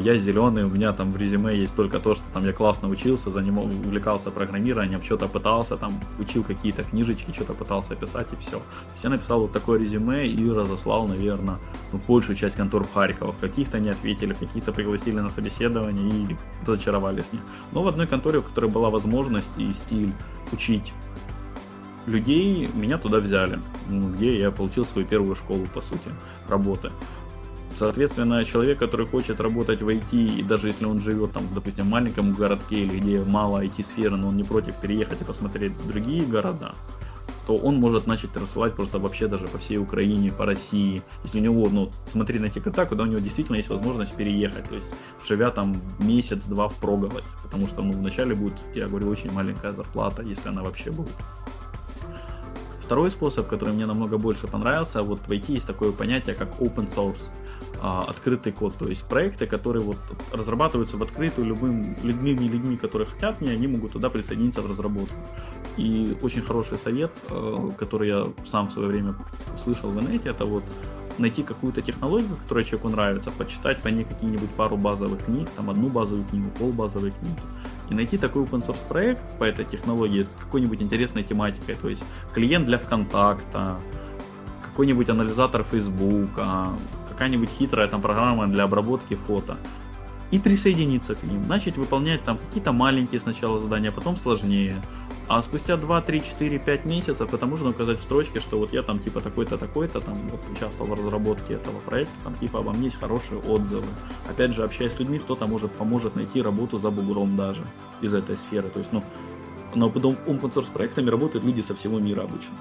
я 0.00 0.16
зеленый, 0.16 0.64
у 0.64 0.68
меня 0.68 0.92
там 0.92 1.12
в 1.12 1.16
резюме 1.16 1.56
есть 1.56 1.74
только 1.76 1.98
то, 1.98 2.14
что 2.14 2.24
там 2.32 2.44
я 2.44 2.52
классно 2.52 2.88
учился, 2.88 3.30
заним... 3.30 3.58
увлекался 3.58 4.30
программированием, 4.30 5.02
что-то 5.02 5.28
пытался, 5.28 5.76
там 5.76 5.92
учил 6.18 6.42
какие-то 6.42 6.82
книжечки, 6.82 7.32
что-то 7.32 7.54
пытался 7.54 7.94
писать 7.94 8.26
и 8.32 8.36
все. 8.36 8.58
То 8.58 8.92
есть 8.92 9.04
я 9.04 9.10
написал 9.10 9.40
вот 9.40 9.52
такое 9.52 9.78
резюме 9.78 10.26
и 10.26 10.50
разослал, 10.50 11.06
наверное, 11.06 11.58
ну, 11.92 12.00
большую 12.08 12.36
часть 12.36 12.56
контор 12.56 12.84
в 12.84 12.92
Харькова. 12.92 13.32
В 13.32 13.38
каких-то 13.38 13.78
не 13.78 13.90
ответили, 13.90 14.34
каких-то 14.34 14.72
пригласили 14.72 15.20
на 15.20 15.30
собеседование 15.30 16.08
и 16.08 16.36
разочаровались 16.66 17.24
них. 17.32 17.42
Но 17.72 17.82
в 17.82 17.88
одной 17.88 18.06
конторе, 18.06 18.40
в 18.40 18.44
которой 18.44 18.70
была 18.70 18.90
возможность 18.90 19.48
и 19.56 19.72
стиль 19.72 20.12
учить 20.52 20.92
людей, 22.06 22.68
меня 22.74 22.98
туда 22.98 23.18
взяли, 23.18 23.58
где 23.88 24.38
я 24.38 24.50
получил 24.50 24.86
свою 24.86 25.06
первую 25.06 25.36
школу, 25.36 25.66
по 25.74 25.80
сути, 25.80 26.10
работы. 26.48 26.90
Соответственно, 27.78 28.44
человек, 28.44 28.80
который 28.80 29.06
хочет 29.06 29.40
работать 29.40 29.82
в 29.82 29.88
IT, 29.88 30.10
и 30.10 30.42
даже 30.42 30.66
если 30.66 30.84
он 30.84 30.98
живет 30.98 31.30
там, 31.30 31.44
допустим, 31.54 31.84
в 31.84 31.88
маленьком 31.88 32.34
городке 32.34 32.80
или 32.80 32.98
где 32.98 33.20
мало 33.22 33.64
IT-сферы, 33.64 34.16
но 34.16 34.28
он 34.28 34.36
не 34.36 34.42
против 34.42 34.74
переехать 34.80 35.20
и 35.20 35.24
посмотреть 35.24 35.72
другие 35.86 36.22
города, 36.22 36.74
то 37.46 37.54
он 37.54 37.76
может 37.76 38.08
начать 38.08 38.36
рассылать 38.36 38.74
просто 38.74 38.98
вообще 38.98 39.28
даже 39.28 39.46
по 39.46 39.58
всей 39.58 39.78
Украине, 39.78 40.32
по 40.32 40.44
России. 40.44 41.02
Если 41.22 41.38
у 41.38 41.42
него, 41.42 41.68
ну, 41.70 41.90
смотри 42.10 42.40
на 42.40 42.48
ТикТок, 42.48 42.88
куда 42.88 43.04
у 43.04 43.06
него 43.06 43.20
действительно 43.20 43.56
есть 43.56 43.68
возможность 43.68 44.12
переехать, 44.16 44.68
то 44.68 44.74
есть 44.74 44.88
живя 45.28 45.50
там 45.50 45.76
месяц-два 46.00 46.68
впроголодь, 46.68 47.24
потому 47.44 47.68
что, 47.68 47.82
ну, 47.82 47.92
вначале 47.92 48.34
будет, 48.34 48.54
я 48.74 48.88
говорю, 48.88 49.08
очень 49.08 49.30
маленькая 49.30 49.70
зарплата, 49.70 50.22
если 50.22 50.48
она 50.48 50.64
вообще 50.64 50.90
будет. 50.90 51.14
Второй 52.82 53.12
способ, 53.12 53.46
который 53.46 53.72
мне 53.72 53.86
намного 53.86 54.18
больше 54.18 54.48
понравился, 54.48 55.02
вот 55.02 55.20
в 55.20 55.30
IT 55.30 55.44
есть 55.52 55.66
такое 55.66 55.92
понятие, 55.92 56.34
как 56.34 56.48
open 56.58 56.92
source 56.92 57.22
а, 57.80 58.04
открытый 58.08 58.52
код, 58.52 58.74
то 58.76 58.88
есть 58.88 59.04
проекты, 59.04 59.46
которые 59.46 59.82
вот 59.82 59.98
разрабатываются 60.32 60.96
в 60.96 61.02
открытую 61.02 61.46
любым 61.46 61.96
людьми, 62.02 62.32
людьми, 62.32 62.76
которые 62.76 63.06
хотят, 63.06 63.40
не, 63.40 63.50
они 63.50 63.68
могут 63.68 63.92
туда 63.92 64.10
присоединиться 64.10 64.62
в 64.62 64.70
разработку. 64.70 65.14
И 65.76 66.16
очень 66.22 66.42
хороший 66.42 66.76
совет, 66.78 67.12
э, 67.30 67.70
который 67.78 68.08
я 68.08 68.26
сам 68.50 68.68
в 68.68 68.72
свое 68.72 68.88
время 68.88 69.14
услышал 69.54 69.90
в 69.90 70.00
инете, 70.00 70.30
это 70.30 70.44
вот 70.44 70.64
найти 71.18 71.42
какую-то 71.42 71.82
технологию, 71.82 72.36
которая 72.42 72.64
человеку 72.64 72.88
нравится, 72.88 73.30
почитать 73.30 73.78
по 73.78 73.88
ней 73.88 74.04
какие-нибудь 74.04 74.50
пару 74.50 74.76
базовых 74.76 75.24
книг, 75.24 75.48
там 75.56 75.70
одну 75.70 75.88
базовую 75.88 76.24
книгу, 76.24 76.50
пол 76.58 76.72
базовой 76.72 77.12
книги, 77.12 77.40
и 77.90 77.94
найти 77.94 78.18
такой 78.18 78.42
open 78.42 78.66
source 78.66 78.78
проект 78.88 79.22
по 79.38 79.44
этой 79.44 79.64
технологии 79.64 80.22
с 80.22 80.36
какой-нибудь 80.40 80.82
интересной 80.82 81.22
тематикой, 81.22 81.76
то 81.76 81.88
есть 81.88 82.02
клиент 82.34 82.66
для 82.66 82.78
ВКонтакта, 82.78 83.78
какой-нибудь 84.62 85.08
анализатор 85.08 85.64
Фейсбука, 85.64 86.68
какая-нибудь 87.18 87.50
хитрая 87.50 87.88
там 87.88 88.00
программа 88.00 88.46
для 88.46 88.62
обработки 88.62 89.18
фото. 89.26 89.56
И 90.30 90.38
присоединиться 90.38 91.16
к 91.16 91.24
ним, 91.24 91.48
начать 91.48 91.76
выполнять 91.76 92.22
там 92.22 92.38
какие-то 92.38 92.70
маленькие 92.70 93.20
сначала 93.20 93.58
задания, 93.60 93.90
потом 93.90 94.16
сложнее. 94.16 94.76
А 95.26 95.42
спустя 95.42 95.76
2, 95.76 96.00
3, 96.02 96.22
4, 96.22 96.58
5 96.58 96.84
месяцев 96.84 97.34
это 97.34 97.46
можно 97.46 97.70
указать 97.70 97.98
в 97.98 98.04
строчке, 98.04 98.38
что 98.38 98.58
вот 98.58 98.72
я 98.72 98.82
там 98.82 99.00
типа 99.00 99.20
такой-то, 99.20 99.58
такой-то, 99.58 100.00
там 100.00 100.14
вот 100.30 100.40
участвовал 100.54 100.94
в 100.94 100.98
разработке 100.98 101.54
этого 101.54 101.80
проекта, 101.80 102.14
там 102.22 102.34
типа 102.34 102.60
обо 102.60 102.72
мне 102.72 102.84
есть 102.84 103.00
хорошие 103.00 103.40
отзывы. 103.40 103.86
Опять 104.30 104.54
же, 104.54 104.62
общаясь 104.62 104.92
с 104.92 105.00
людьми, 105.00 105.18
кто-то 105.18 105.46
может 105.48 105.72
поможет 105.72 106.14
найти 106.14 106.40
работу 106.40 106.78
за 106.78 106.90
бугром 106.90 107.36
даже 107.36 107.62
из 108.00 108.14
этой 108.14 108.36
сферы. 108.36 108.68
То 108.68 108.78
есть, 108.78 108.92
ну, 108.92 109.02
но 109.74 109.90
потом 109.90 110.16
open 110.26 110.52
source 110.52 110.70
проектами 110.72 111.10
работают 111.10 111.44
люди 111.44 111.62
со 111.62 111.74
всего 111.74 111.98
мира 111.98 112.22
обычно 112.22 112.54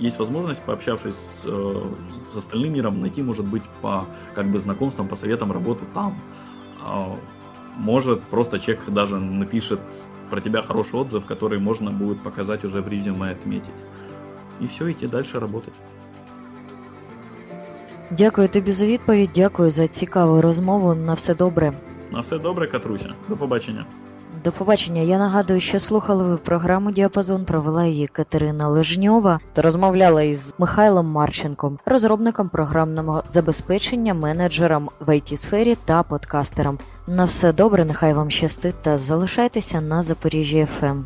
есть 0.00 0.18
возможность, 0.18 0.60
пообщавшись 0.60 1.14
э, 1.44 1.82
с 2.32 2.36
остальным 2.36 2.72
миром, 2.74 3.00
найти, 3.00 3.22
может 3.22 3.46
быть, 3.46 3.62
по 3.80 4.04
как 4.34 4.46
бы 4.46 4.60
знакомствам, 4.60 5.08
по 5.08 5.16
советам 5.16 5.52
работы 5.52 5.84
там. 5.94 6.14
Э, 6.84 7.14
может, 7.78 8.22
просто 8.22 8.58
человек 8.58 8.84
даже 8.88 9.18
напишет 9.18 9.80
про 10.30 10.40
тебя 10.40 10.62
хороший 10.62 10.94
отзыв, 11.00 11.24
который 11.24 11.58
можно 11.58 11.90
будет 11.90 12.20
показать 12.20 12.64
уже 12.64 12.80
в 12.80 12.88
резюме 12.88 13.32
отметить. 13.32 13.74
І 14.60 14.66
все, 14.66 14.90
йти 14.90 15.08
далі 15.08 15.26
работать. 15.34 15.74
Дякую 18.10 18.48
тобі 18.48 18.72
за 18.72 18.86
відповідь, 18.86 19.30
дякую 19.34 19.70
за 19.70 19.88
цікаву 19.88 20.40
розмову. 20.40 20.94
На 20.94 21.14
все 21.14 21.34
добре. 21.34 21.72
На 22.10 22.20
все 22.20 22.38
добре, 22.38 22.66
Катруся. 22.66 23.14
До 23.28 23.36
побачення. 23.36 23.86
До 24.43 24.51
побачення. 24.51 25.01
Я 25.01 25.17
нагадую, 25.17 25.59
що 25.59 25.79
слухали 25.79 26.23
ви 26.23 26.37
програму 26.37 26.91
Діапазон. 26.91 27.45
Провела 27.45 27.85
її 27.85 28.07
Катерина 28.07 28.67
Лежньова 28.67 29.39
та 29.53 29.61
розмовляла 29.61 30.21
із 30.21 30.53
Михайлом 30.57 31.07
Марченком, 31.07 31.79
розробником 31.85 32.49
програмного 32.49 33.23
забезпечення, 33.27 34.13
менеджером 34.13 34.89
в 34.99 35.09
it 35.09 35.37
сфері 35.37 35.77
та 35.85 36.03
подкастером. 36.03 36.79
На 37.07 37.25
все 37.25 37.53
добре, 37.53 37.85
нехай 37.85 38.13
вам 38.13 38.29
щастить 38.29 38.81
та 38.81 38.97
залишайтеся 38.97 39.81
на 39.81 40.01
Запоріжжі 40.01 40.67
ФМ. 40.79 41.01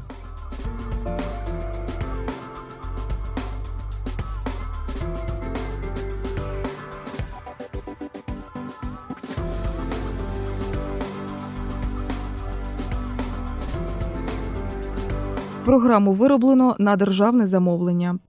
Програму 15.65 16.13
вироблено 16.13 16.75
на 16.79 16.95
державне 16.95 17.47
замовлення. 17.47 18.19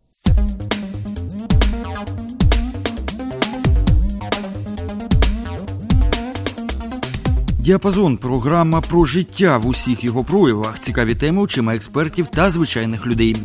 Діапазон 7.59 8.17
програма 8.17 8.81
про 8.81 9.05
життя 9.05 9.59
в 9.59 9.67
усіх 9.67 10.05
його 10.05 10.25
проявах, 10.25 10.81
цікаві 10.81 11.15
теми 11.15 11.43
очима 11.43 11.75
експертів 11.75 12.27
та 12.27 12.51
звичайних 12.51 13.07
людей. 13.07 13.37